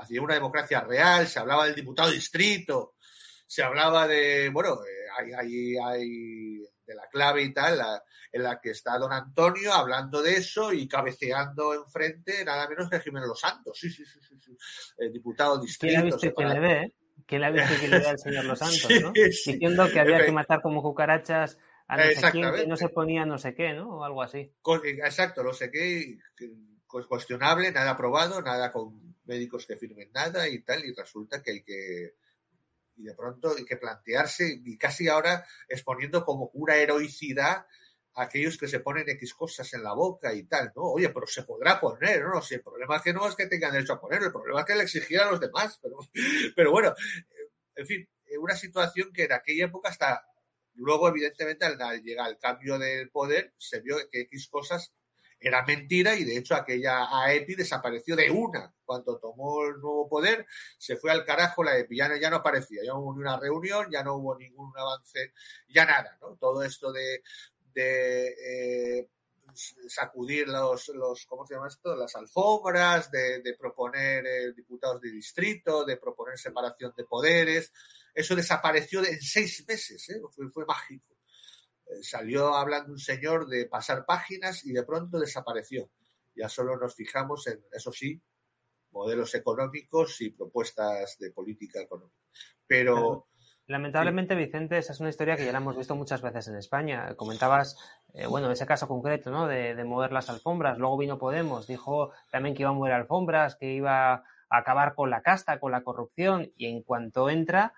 [0.00, 2.94] hacia una democracia real, se hablaba del diputado distrito,
[3.48, 7.80] se hablaba de, bueno, eh, hay, hay, hay de la clave y tal,
[8.32, 13.00] en la que está don Antonio hablando de eso y cabeceando enfrente nada menos que
[13.00, 14.56] Jiménez Los Santos, sí, sí, sí, sí,
[14.98, 15.92] el diputado distrito.
[15.92, 16.94] ¿Quién ha visto que le ve?
[17.26, 19.12] ¿Quién ha visto que le ve al señor Los Santos, no?
[19.12, 21.58] Diciendo que había que matar como cucarachas
[21.88, 23.98] a no sé quién, que no se ponía no sé qué, ¿no?
[23.98, 24.52] O algo así.
[24.84, 26.18] Exacto, no sé qué,
[27.08, 31.62] cuestionable, nada aprobado, nada con médicos que firmen nada y tal, y resulta que hay
[31.62, 32.14] que
[33.02, 37.66] y de pronto hay que plantearse, y casi ahora exponiendo como una heroicidad
[38.14, 40.82] a aquellos que se ponen X cosas en la boca y tal, ¿no?
[40.82, 42.40] Oye, pero se podrá poner, ¿no?
[42.42, 44.66] Si el problema es que no es que tengan derecho a ponerlo, el problema es
[44.66, 45.96] que le exigieran a los demás, pero,
[46.56, 46.94] pero bueno,
[47.74, 50.24] en fin, una situación que en aquella época hasta
[50.74, 54.92] luego, evidentemente, al llegar al cambio del poder, se vio que X cosas
[55.42, 58.72] era mentira y de hecho aquella AEPI desapareció de una.
[58.84, 60.46] Cuando tomó el nuevo poder,
[60.78, 63.86] se fue al carajo, la EPI ya no, aparecía, ya no hubo ni una reunión,
[63.90, 65.32] ya no hubo ningún avance,
[65.68, 66.36] ya nada, ¿no?
[66.36, 67.22] Todo esto de,
[67.74, 69.08] eh,
[69.88, 71.96] sacudir los, los, ¿cómo se llama esto?
[71.96, 77.72] Las alfombras, de, proponer eh, diputados de distrito, de proponer separación de poderes,
[78.14, 80.20] eso desapareció en seis meses, ¿eh?
[80.52, 81.11] fue mágico
[82.00, 85.90] salió hablando un señor de pasar páginas y de pronto desapareció.
[86.34, 88.22] Ya solo nos fijamos en, eso sí,
[88.90, 92.16] modelos económicos y propuestas de política económica.
[92.66, 93.26] Pero.
[93.66, 97.14] Lamentablemente, Vicente, esa es una historia que ya la hemos visto muchas veces en España.
[97.14, 97.78] Comentabas,
[98.12, 99.46] eh, bueno, ese caso concreto, ¿no?
[99.46, 100.78] De, de, mover las alfombras.
[100.78, 105.10] Luego vino Podemos, dijo también que iba a mover alfombras, que iba a acabar con
[105.10, 107.72] la casta, con la corrupción, y en cuanto entra,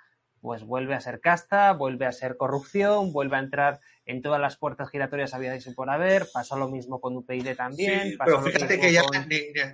[0.44, 4.58] pues vuelve a ser casta, vuelve a ser corrupción, vuelve a entrar en todas las
[4.58, 8.10] puertas giratorias había y por haber, pasó lo mismo con UPyD también.
[8.10, 9.04] Sí, pero fíjate que ya,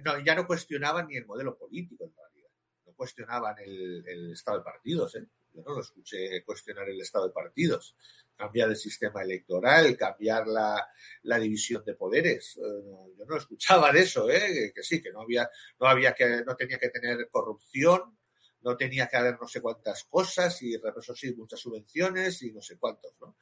[0.05, 2.51] no, ya no cuestionaban ni el modelo político en realidad,
[2.87, 5.27] no cuestionaban el, estado de partidos, ¿eh?
[5.53, 7.97] yo no lo escuché cuestionar el estado de partidos,
[8.37, 10.87] cambiar el sistema electoral, cambiar la,
[11.23, 14.71] la división de poderes, eh, yo no escuchaba de eso, ¿eh?
[14.73, 15.51] que, sí, que no había,
[15.81, 18.20] no había que, no tenía que tener corrupción,
[18.63, 22.61] no tenía que haber no sé cuántas cosas y eso sí, muchas subvenciones y no
[22.61, 23.37] sé cuántos, ¿no?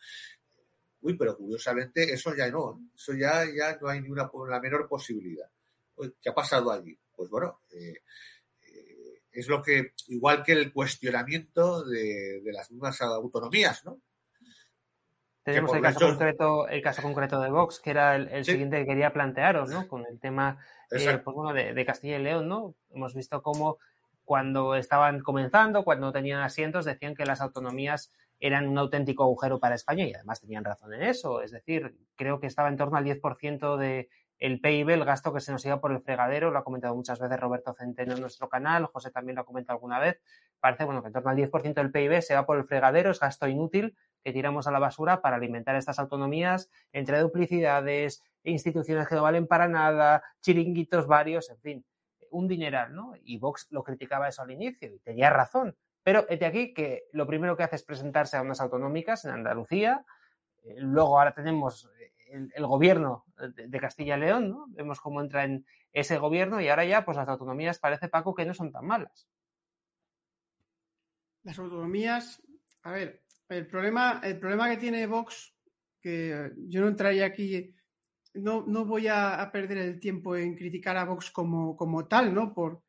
[1.01, 4.89] Uy, pero curiosamente eso ya no, eso ya, ya no hay ni una, la menor
[4.89, 5.49] posibilidad.
[6.21, 6.97] ¿Qué ha pasado allí?
[7.15, 8.03] Pues bueno, eh,
[8.63, 14.01] eh, es lo que, igual que el cuestionamiento de, las mismas autonomías, ¿no?
[15.43, 19.13] Tenemos el caso, concreto, el caso concreto de Vox, que era el, siguiente que quería
[19.13, 19.89] plantearos, ¿no?
[19.89, 20.59] Con el tema
[20.91, 22.75] eh, pues bueno, de, de, Castilla y León, ¿no?
[22.91, 23.79] Hemos visto cómo
[24.29, 29.75] cuando estaban comenzando, cuando tenían asientos, decían que las autonomías eran un auténtico agujero para
[29.75, 31.41] España y además tenían razón en eso.
[31.41, 35.41] Es decir, creo que estaba en torno al 10% del el PIB, el gasto que
[35.41, 38.51] se nos iba por el fregadero, lo ha comentado muchas veces Roberto Centeno en nuestro
[38.51, 40.21] canal, José también lo ha comentado alguna vez.
[40.61, 43.21] Parece bueno, que en torno al 10% del PIB se va por el fregadero, es
[43.21, 49.15] gasto inútil, que tiramos a la basura para alimentar estas autonomías entre duplicidades, instituciones que
[49.15, 51.85] no valen para nada, chiringuitos varios, en fin,
[52.31, 53.15] un dineral, ¿no?
[53.23, 55.77] Y Vox lo criticaba eso al inicio y tenía razón.
[56.03, 60.05] Pero de aquí que lo primero que hace es presentarse a unas autonómicas en Andalucía,
[60.63, 61.89] eh, luego ahora tenemos
[62.31, 63.25] el, el gobierno
[63.57, 64.67] de, Castilla y León, ¿no?
[64.69, 68.45] Vemos cómo entra en ese gobierno y ahora ya pues las autonomías parece Paco que
[68.45, 69.29] no son tan malas.
[71.43, 72.43] Las autonomías,
[72.83, 75.55] a ver, el problema, el problema que tiene Vox,
[76.01, 77.75] que yo no entraría aquí,
[78.39, 82.55] no, voy a, perder el tiempo en criticar a Vox como, tal, ¿no?
[82.55, 82.83] Por,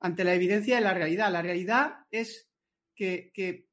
[0.00, 1.32] ante la evidencia de la realidad.
[1.32, 2.48] La realidad es
[2.94, 3.68] que,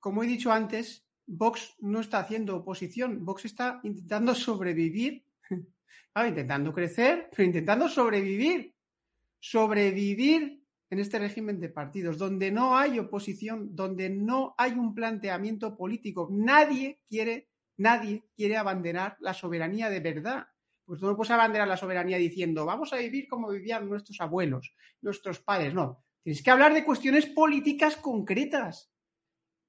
[0.00, 5.24] como he dicho antes, Vox no está haciendo oposición, Vox está intentando sobrevivir,
[6.26, 8.74] intentando crecer, pero intentando sobrevivir,
[9.40, 15.76] sobrevivir en este régimen de partidos, donde no hay oposición, donde no hay un planteamiento
[15.76, 16.28] político.
[16.30, 17.48] Nadie quiere,
[17.78, 20.46] nadie quiere abanderar la soberanía de verdad.
[20.86, 24.72] Pues no puedes abanderar la soberanía diciendo, vamos a vivir como vivían nuestros abuelos,
[25.02, 25.74] nuestros padres.
[25.74, 28.92] No, tienes que hablar de cuestiones políticas concretas.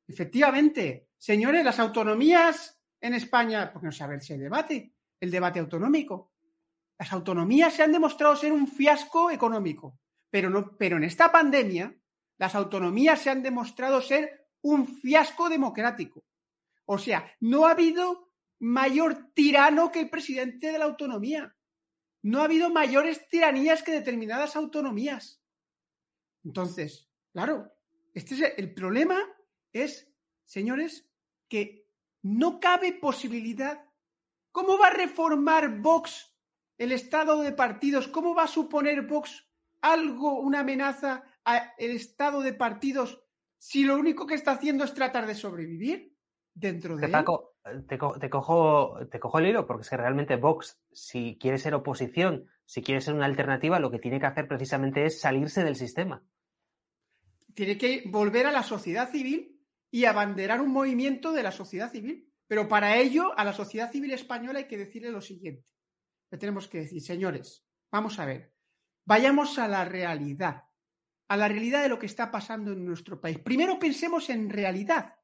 [0.07, 6.33] Efectivamente, señores, las autonomías en España, porque no se ver si debate, el debate autonómico.
[6.99, 9.99] Las autonomías se han demostrado ser un fiasco económico,
[10.29, 11.95] pero, no, pero en esta pandemia
[12.37, 16.23] las autonomías se han demostrado ser un fiasco democrático.
[16.85, 18.26] O sea, no ha habido
[18.59, 21.55] mayor tirano que el presidente de la autonomía.
[22.23, 25.41] No ha habido mayores tiranías que determinadas autonomías.
[26.43, 27.71] Entonces, claro,
[28.13, 29.19] este es el problema
[29.71, 30.11] es,
[30.45, 31.09] señores,
[31.47, 31.87] que
[32.23, 33.85] no cabe posibilidad.
[34.51, 36.35] ¿Cómo va a reformar Vox
[36.77, 38.07] el estado de partidos?
[38.07, 39.47] ¿Cómo va a suponer Vox
[39.81, 43.21] algo, una amenaza al estado de partidos
[43.57, 46.15] si lo único que está haciendo es tratar de sobrevivir
[46.53, 47.07] dentro de...
[47.07, 47.56] Paco,
[47.87, 52.47] te, cojo, te cojo el hilo porque es que realmente Vox, si quiere ser oposición,
[52.65, 56.23] si quiere ser una alternativa, lo que tiene que hacer precisamente es salirse del sistema.
[57.53, 62.31] Tiene que volver a la sociedad civil y abanderar un movimiento de la sociedad civil.
[62.47, 65.65] Pero para ello, a la sociedad civil española hay que decirle lo siguiente.
[66.31, 68.53] Le tenemos que decir, señores, vamos a ver,
[69.05, 70.63] vayamos a la realidad,
[71.27, 73.39] a la realidad de lo que está pasando en nuestro país.
[73.39, 75.16] Primero pensemos en realidad.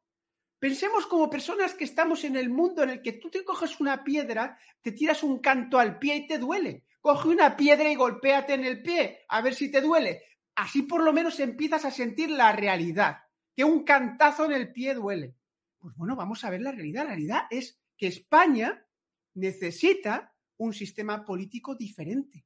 [0.64, 4.02] Pensemos como personas que estamos en el mundo en el que tú te coges una
[4.02, 6.86] piedra, te tiras un canto al pie y te duele.
[7.02, 10.24] Coge una piedra y golpéate en el pie, a ver si te duele.
[10.56, 13.18] Así por lo menos empiezas a sentir la realidad
[13.54, 15.36] que un cantazo en el pie duele.
[15.80, 17.04] Pues bueno, vamos a ver la realidad.
[17.04, 18.88] La realidad es que España
[19.34, 22.46] necesita un sistema político diferente,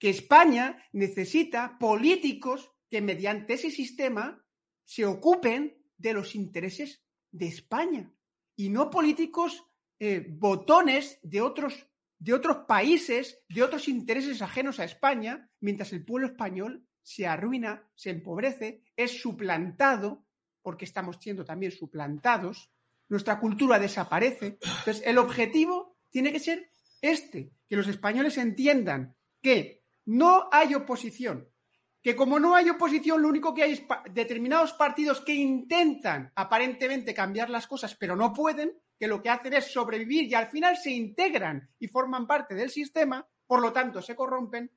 [0.00, 4.44] que España necesita políticos que mediante ese sistema
[4.82, 7.01] se ocupen de los intereses
[7.32, 8.12] de España
[8.54, 9.64] y no políticos
[9.98, 11.86] eh, botones de otros,
[12.18, 17.88] de otros países, de otros intereses ajenos a España, mientras el pueblo español se arruina,
[17.94, 20.24] se empobrece, es suplantado
[20.62, 22.70] porque estamos siendo también suplantados,
[23.08, 24.58] nuestra cultura desaparece.
[24.62, 26.70] Entonces, el objetivo tiene que ser
[27.00, 31.48] este, que los españoles entiendan que no hay oposición,
[32.02, 33.82] que como no hay oposición, lo único que hay es
[34.12, 39.54] determinados partidos que intentan aparentemente cambiar las cosas, pero no pueden, que lo que hacen
[39.54, 44.02] es sobrevivir y al final se integran y forman parte del sistema, por lo tanto
[44.02, 44.70] se corrompen,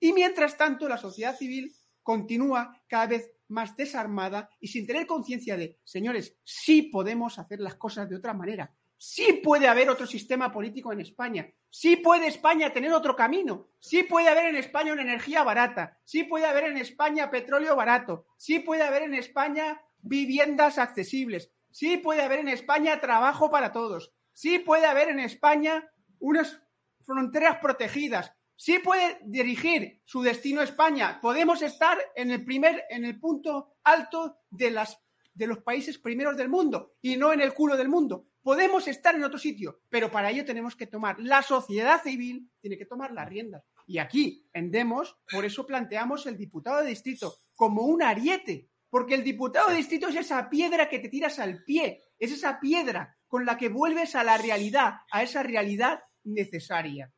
[0.00, 1.72] y mientras tanto la sociedad civil
[2.02, 7.76] continúa cada vez más desarmada y sin tener conciencia de, señores, sí podemos hacer las
[7.76, 8.74] cosas de otra manera.
[9.04, 11.52] Sí puede haber otro sistema político en España.
[11.70, 13.66] Sí puede España tener otro camino.
[13.80, 15.98] Sí puede haber en España una energía barata.
[16.04, 18.26] Sí puede haber en España petróleo barato.
[18.36, 21.50] Sí puede haber en España viviendas accesibles.
[21.72, 24.12] Sí puede haber en España trabajo para todos.
[24.34, 25.90] Sí puede haber en España
[26.20, 26.62] unas
[27.00, 31.18] fronteras protegidas sí puede dirigir su destino a España.
[31.20, 35.00] Podemos estar en el primer, en el punto alto de, las,
[35.34, 38.28] de los países primeros del mundo y no en el culo del mundo.
[38.42, 42.76] Podemos estar en otro sitio, pero para ello tenemos que tomar, la sociedad civil tiene
[42.76, 43.62] que tomar las riendas.
[43.86, 49.14] Y aquí, en Demos, por eso planteamos el diputado de distrito como un ariete, porque
[49.14, 53.16] el diputado de distrito es esa piedra que te tiras al pie, es esa piedra
[53.26, 57.12] con la que vuelves a la realidad, a esa realidad necesaria.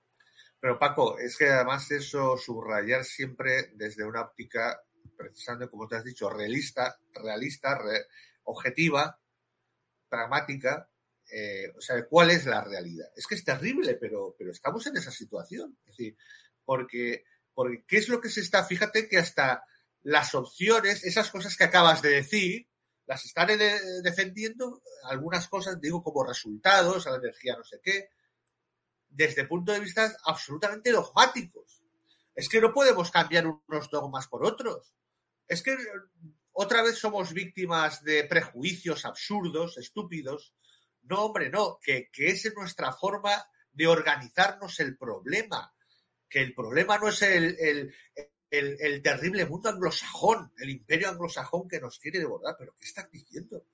[0.61, 4.81] Pero Paco, es que además eso subrayar siempre desde una óptica,
[5.17, 8.07] precisamente como te has dicho, realista, realista, re,
[8.45, 9.19] objetiva,
[10.09, 10.89] pragmática,
[11.35, 13.09] eh, o sea, ¿cuál es la realidad?
[13.17, 15.77] Es que es terrible, pero, pero estamos en esa situación.
[15.81, 16.17] Es decir,
[16.65, 18.65] porque, porque, ¿qué es lo que se está?
[18.65, 19.65] Fíjate que hasta
[20.03, 22.69] las opciones, esas cosas que acabas de decir,
[23.07, 28.11] las están eh, defendiendo algunas cosas, digo, como resultados, a la energía no sé qué,
[29.09, 31.83] desde punto de vista absolutamente dogmáticos.
[32.35, 34.95] Es que no podemos cambiar unos dogmas por otros.
[35.47, 35.77] Es que
[36.53, 40.55] otra vez somos víctimas de prejuicios absurdos, estúpidos.
[41.05, 45.73] No, hombre, no, que, que es nuestra forma de organizarnos el problema.
[46.29, 47.95] Que el problema no es el, el,
[48.51, 52.57] el, terrible mundo anglosajón, el imperio anglosajón que nos quiere devorar.
[52.59, 53.67] ¿Pero qué estás diciendo?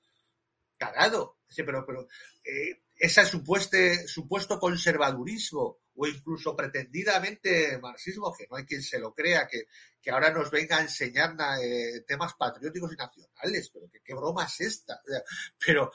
[0.77, 1.39] Cagado.
[1.55, 2.09] Pero, pero
[2.45, 3.77] eh, ese supuesto,
[4.07, 9.65] supuesto conservadurismo o incluso pretendidamente marxismo, que no hay quien se lo crea, que,
[10.01, 13.71] que ahora nos venga a enseñar eh, temas patrióticos y nacionales.
[13.71, 15.01] Pero ¿qué, qué broma es esta?
[15.59, 15.93] Pero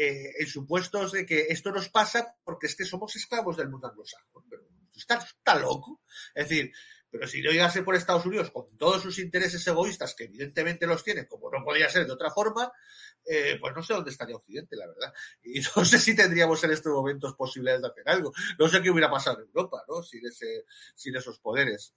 [0.00, 3.88] eh, en supuestos de que esto nos pasa porque es que somos esclavos del mundo
[3.88, 4.44] anglosajón.
[4.48, 4.62] Pero
[4.94, 6.02] está, está loco.
[6.32, 6.72] Es decir,
[7.10, 11.02] pero si no llegase por Estados Unidos con todos sus intereses egoístas, que evidentemente los
[11.02, 12.70] tienen, como no podía ser de otra forma,
[13.24, 15.12] eh, pues no sé dónde estaría Occidente, la verdad.
[15.42, 18.32] Y no sé si tendríamos en estos momentos posibilidades de hacer algo.
[18.56, 20.00] No sé qué hubiera pasado en Europa, ¿no?
[20.04, 21.92] Sin, ese, sin esos poderes.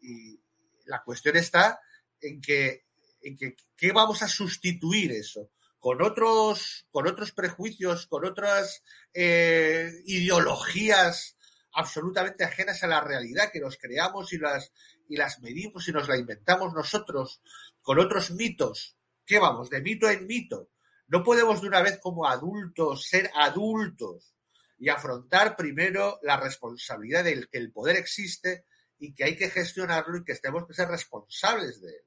[0.00, 0.40] Y
[0.86, 1.78] la cuestión está
[2.22, 2.86] en que,
[3.20, 5.50] en que, ¿qué vamos a sustituir eso?
[5.84, 8.82] Con otros, con otros prejuicios, con otras
[9.12, 11.36] eh, ideologías
[11.74, 14.72] absolutamente ajenas a la realidad que nos creamos y las,
[15.10, 17.42] y las medimos y nos la inventamos nosotros
[17.82, 18.96] con otros mitos.
[19.26, 19.68] ¿Qué vamos?
[19.68, 20.70] De mito en mito.
[21.08, 24.34] No podemos de una vez como adultos ser adultos
[24.78, 28.64] y afrontar primero la responsabilidad de que el poder existe
[28.98, 32.04] y que hay que gestionarlo y que tenemos que ser responsables de él.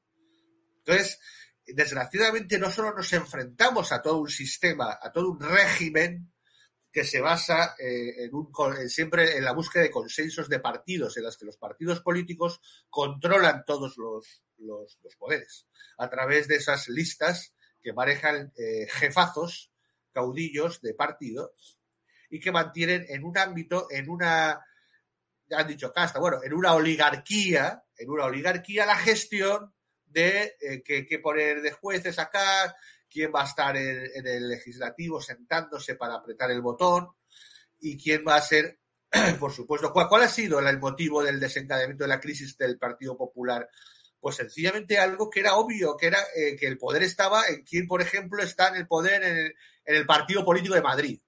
[0.80, 1.20] Entonces,
[1.74, 6.32] desgraciadamente no solo nos enfrentamos a todo un sistema, a todo un régimen
[6.92, 8.52] que se basa eh, en un,
[8.90, 12.60] siempre en la búsqueda de consensos de partidos, en las que los partidos políticos
[12.90, 14.42] controlan todos los,
[15.20, 15.68] poderes
[16.00, 19.72] a través de esas listas que manejan eh, jefazos,
[20.12, 21.54] caudillos de partido
[22.30, 24.66] y que mantienen en un ámbito, en una,
[25.52, 29.74] han dicho casta, bueno, en una oligarquía, en una oligarquía la gestión
[30.22, 32.76] de eh, que poner de jueces acá,
[33.10, 37.10] quién va a estar en, el legislativo sentándose para apretar el botón
[37.80, 38.80] y quién va a ser,
[39.40, 43.18] por supuesto, ¿cuál, cuál ha sido el motivo del desencadenamiento de la crisis del Partido
[43.18, 43.70] Popular?
[44.20, 47.88] Pues sencillamente algo que era obvio, que era eh, que el poder estaba en quién,
[47.88, 49.56] por ejemplo, está en el poder en el,
[49.86, 51.22] en el Partido Político de Madrid.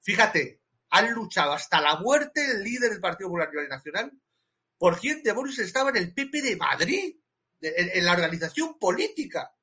[0.00, 4.12] Fíjate, han luchado hasta la muerte el líder del Partido Popular nacional
[4.76, 7.14] por quién demonios estaba en el PP de Madrid,
[7.62, 9.54] en, la organización política.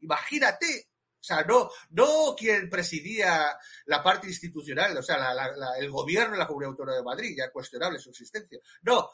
[0.00, 0.88] Imagínate,
[1.20, 3.56] o sea, no, no quien presidía
[3.86, 7.34] la parte institucional, o sea, la, la, el gobierno de la Comunidad Autónoma de Madrid,
[7.36, 8.58] ya cuestionable su existencia.
[8.82, 9.10] No,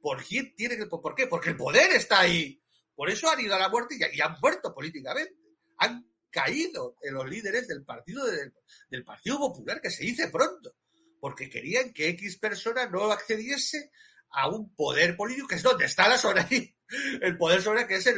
[0.00, 1.26] ¿por quién tiene que, por qué?
[1.26, 2.60] Porque el poder está ahí.
[2.94, 5.34] Por eso han ido a la muerte y, han muerto políticamente.
[5.78, 8.52] Han caído en los líderes del partido del,
[8.90, 10.76] del Partido Popular, que se dice pronto,
[11.20, 13.90] porque querían que X persona no accediese
[14.30, 16.73] a un poder político, que es donde está la ahí.
[17.20, 18.12] El poder sobre que es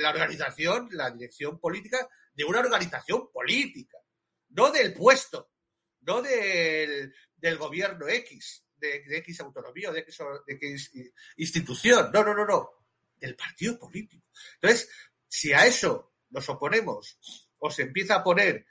[0.00, 3.98] la organización, la dirección política de una organización política,
[4.50, 5.52] no del puesto,
[6.02, 7.12] no del,
[7.58, 10.92] gobierno X, de, de, X autonomía o de X, de X
[11.36, 12.70] institución, no, no, no, no,
[13.16, 14.26] del partido político.
[14.54, 14.88] Entonces,
[15.28, 17.18] si a eso nos oponemos
[17.58, 18.66] o se empieza a poner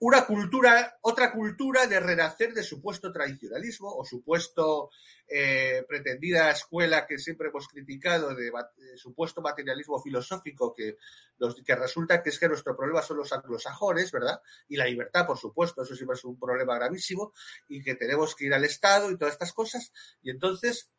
[0.00, 4.90] una cultura, otra cultura de renacer de supuesto tradicionalismo o supuesto
[5.26, 10.98] eh, pretendida escuela que siempre hemos criticado de, de, supuesto materialismo filosófico que,
[11.38, 14.40] los, que resulta que es que nuestro problema son los anglosajones, ¿verdad?
[14.68, 17.32] Y la libertad, por supuesto, eso siempre es un problema gravísimo
[17.68, 19.92] y que tenemos que ir al Estado y todas estas cosas.
[20.22, 20.90] Y entonces,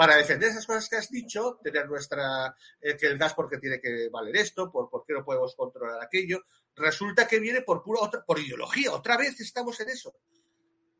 [0.00, 3.78] para defender esas cosas que has dicho, tener nuestra, eh, que el gas porque tiene
[3.82, 8.24] que valer esto, por, qué no podemos controlar aquello, resulta que viene por pura otra,
[8.24, 8.94] por ideología.
[8.94, 10.14] Otra vez estamos en eso.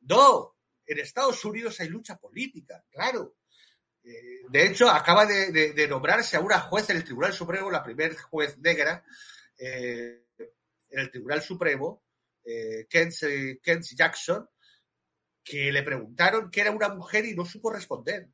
[0.03, 3.36] No, en Estados Unidos hay lucha política, claro.
[4.05, 8.14] Eh, de hecho, acaba de, nombrarse a una juez en el Tribunal Supremo, la primer
[8.18, 9.03] juez negra
[9.57, 10.26] eh,
[10.90, 12.05] en el Tribunal Supremo,
[12.44, 14.46] eh, Jackson,
[15.42, 18.28] que le preguntaron que era una mujer y no supo responder.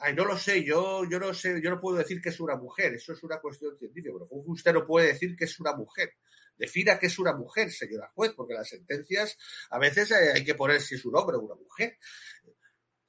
[0.00, 2.54] Ay, no lo sé, yo, yo no sé, yo no puedo decir que es una
[2.54, 6.14] mujer, eso es una cuestión científica, pero usted no puede decir que es una mujer.
[6.56, 9.36] Defina que es una mujer, señora juez, porque las sentencias
[9.70, 11.98] a veces eh, hay que poner si es un hombre o una mujer.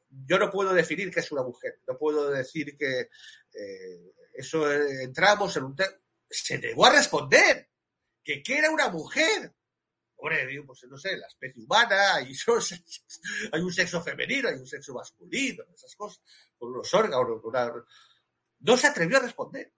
[0.09, 3.09] Yo no puedo definir que es una mujer, no puedo decir que
[3.53, 5.91] eh, eso eh, entramos en un tema.
[6.29, 7.69] Se negó a responder
[8.23, 9.53] que, que era una mujer.
[10.15, 12.33] Hombre, digo, pues no sé, la especie humana, hay,
[13.51, 16.21] hay un sexo femenino, hay un sexo masculino, esas cosas,
[16.59, 17.41] con unos órganos,
[18.59, 19.73] no se atrevió a responder.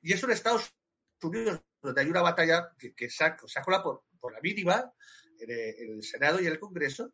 [0.00, 0.74] Y eso en Estados
[1.22, 4.92] Unidos donde hay una batalla que, que se, ha, colado por, la mínima
[5.38, 7.12] en el, Senado y en el Congreso,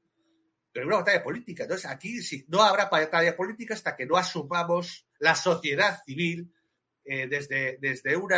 [0.73, 1.65] pero una batalla política.
[1.65, 6.53] Entonces, aquí sí, no habrá batalla política hasta que no asumamos la sociedad civil
[7.05, 8.31] eh, desde, desde un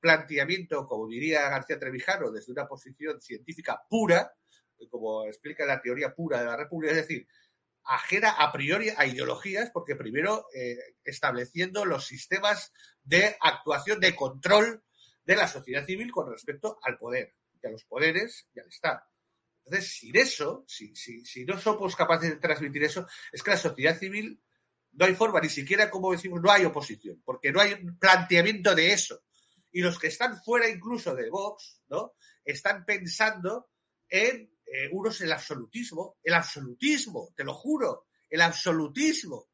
[0.00, 4.32] planteamiento, como diría García Trevijano, desde una posición científica pura,
[4.90, 7.26] como explica la teoría pura de la República, es decir,
[7.86, 12.72] ajena a priori a ideologías, porque primero eh, estableciendo los sistemas
[13.02, 14.82] de actuación, de control
[15.24, 19.00] de la sociedad civil con respecto al poder, y a los poderes y al Estado.
[19.64, 23.56] Entonces, sin eso, si, si, si no somos capaces de transmitir eso, es que la
[23.56, 24.40] sociedad civil
[24.92, 28.74] no hay forma, ni siquiera, como decimos, no hay oposición, porque no hay un planteamiento
[28.74, 29.22] de eso.
[29.72, 32.14] Y los que están fuera incluso de Vox, ¿no?
[32.44, 33.68] Están pensando
[34.08, 39.48] en eh, unos el absolutismo, el absolutismo, te lo juro, el absolutismo.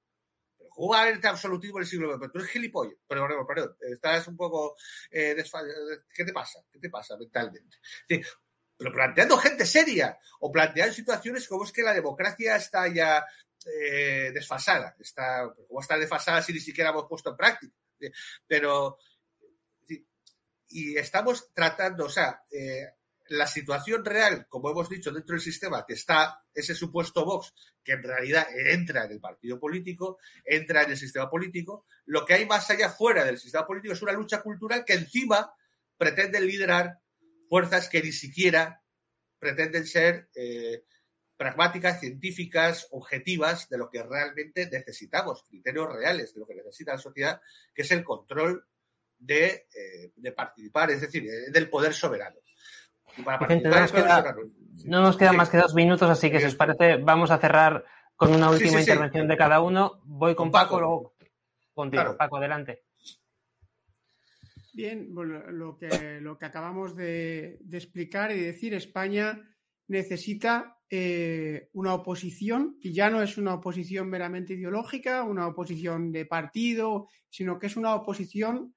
[0.70, 2.18] ¿Cómo va a haber absolutismo en el siglo XX?
[2.18, 2.94] Pero tú eres gilipollas.
[3.06, 3.76] Perdón, perdón, perdón.
[3.92, 4.74] Estás un poco
[5.10, 5.36] eh,
[6.14, 6.60] ¿Qué te pasa?
[6.70, 7.76] ¿Qué te pasa mentalmente?
[8.74, 13.24] pero planteando gente seria o planteando situaciones como es que la democracia está ya
[13.66, 14.96] eh, desfasada.
[14.98, 17.74] Está, ¿Cómo está desfasada si ni siquiera hemos puesto en práctica?
[18.46, 18.98] Pero,
[20.68, 22.94] y estamos tratando, o sea, eh,
[23.32, 27.92] la situación real, como hemos dicho, dentro del sistema, que está ese supuesto Vox, que
[27.92, 32.46] en realidad entra en el partido político, entra en el sistema político, lo que hay
[32.46, 35.54] más allá fuera del sistema político es una lucha cultural que encima
[35.96, 36.98] pretende liderar
[37.48, 38.82] fuerzas que ni siquiera
[39.38, 40.84] pretenden ser eh,
[41.36, 46.98] pragmáticas, científicas, objetivas de lo que realmente necesitamos, criterios reales de lo que necesita la
[46.98, 47.40] sociedad,
[47.74, 48.66] que es el control
[49.18, 52.36] de, eh, participar, es decir, eh, del poder soberano
[54.84, 57.84] no nos queda, más que dos minutos, así que si os parece, vamos a cerrar
[58.16, 60.00] con una última intervención de cada uno.
[60.04, 61.14] Voy con, Paco, luego
[61.74, 62.16] contigo.
[62.16, 62.84] Paco, adelante.
[64.74, 69.38] Bien, lo, que, lo que acabamos de, explicar y decir, España
[69.88, 76.24] necesita eh, una oposición, y ya no es una oposición meramente ideológica, una oposición de
[76.24, 78.74] partido, sino que es una oposición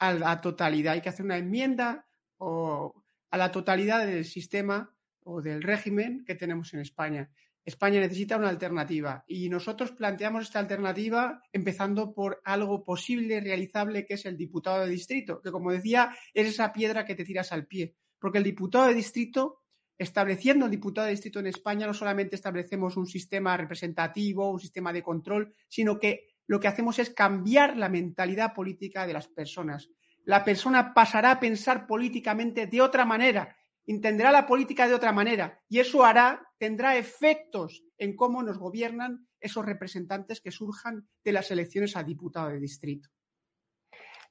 [0.00, 0.94] a la totalidad.
[0.94, 2.06] Hay que hacer una enmienda
[2.38, 7.30] o a la totalidad del sistema o del régimen que tenemos en España.
[7.64, 14.14] España necesita una alternativa y nosotros planteamos esta alternativa empezando por algo posible, realizable, que
[14.14, 17.66] es el diputado de distrito, que como decía, es esa piedra que te tiras al
[17.66, 17.94] pie.
[18.18, 19.60] Porque el diputado de distrito,
[19.98, 24.90] estableciendo el diputado de distrito en España, no solamente establecemos un sistema representativo, un sistema
[24.90, 29.90] de control, sino que lo que hacemos es cambiar la mentalidad política de las personas
[30.28, 33.56] la persona pasará a pensar políticamente de otra manera,
[33.86, 39.26] entenderá la política de otra manera y eso hará, tendrá efectos en cómo nos gobiernan
[39.40, 43.08] esos representantes que surjan de las elecciones a diputado de distrito.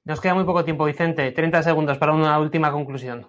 [0.03, 1.31] Nos queda muy poco tiempo, Vicente.
[1.31, 3.27] 30 segundos para una última conclusión.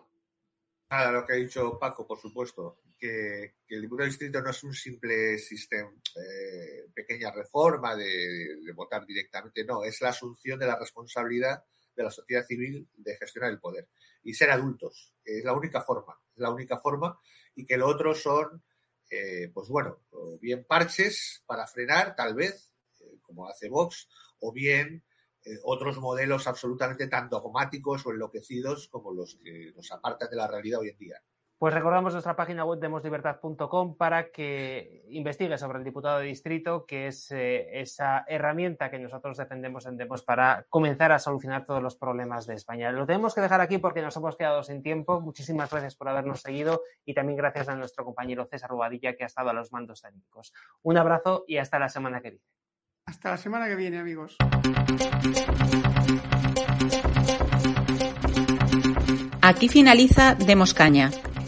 [0.90, 4.62] Nada, lo que ha dicho Paco, por supuesto, que, el diputado de distrito no es
[4.62, 10.78] un simple sistema, eh, pequeña reforma de, votar directamente, no, es la asunción de la
[10.78, 11.64] responsabilidad
[11.98, 13.88] de la sociedad civil de gestionar el poder
[14.22, 15.12] y ser adultos.
[15.24, 17.18] Es la única forma, es la única forma
[17.56, 18.62] y que lo otro son,
[19.10, 20.00] eh, pues bueno,
[20.40, 25.04] bien parches para frenar, tal vez, eh, como hace Vox, o bien
[25.44, 30.46] eh, otros modelos absolutamente tan dogmáticos o enloquecidos como los que nos apartan de la
[30.46, 31.22] realidad hoy en día.
[31.58, 37.08] Pues recordamos nuestra página web demoslibertad.com para que investigue sobre el diputado de distrito, que
[37.08, 41.96] es eh, esa herramienta que nosotros defendemos en Demos para comenzar a solucionar todos los
[41.96, 42.92] problemas de España.
[42.92, 45.20] Lo tenemos que dejar aquí porque nos hemos quedado sin tiempo.
[45.20, 49.26] Muchísimas gracias por habernos seguido y también gracias a nuestro compañero César Rubadilla que ha
[49.26, 50.52] estado a los mandos técnicos.
[50.82, 52.44] Un abrazo y hasta la semana que viene.
[53.04, 54.36] Hasta la semana que viene, amigos.
[59.42, 61.10] Aquí finaliza Demos Caña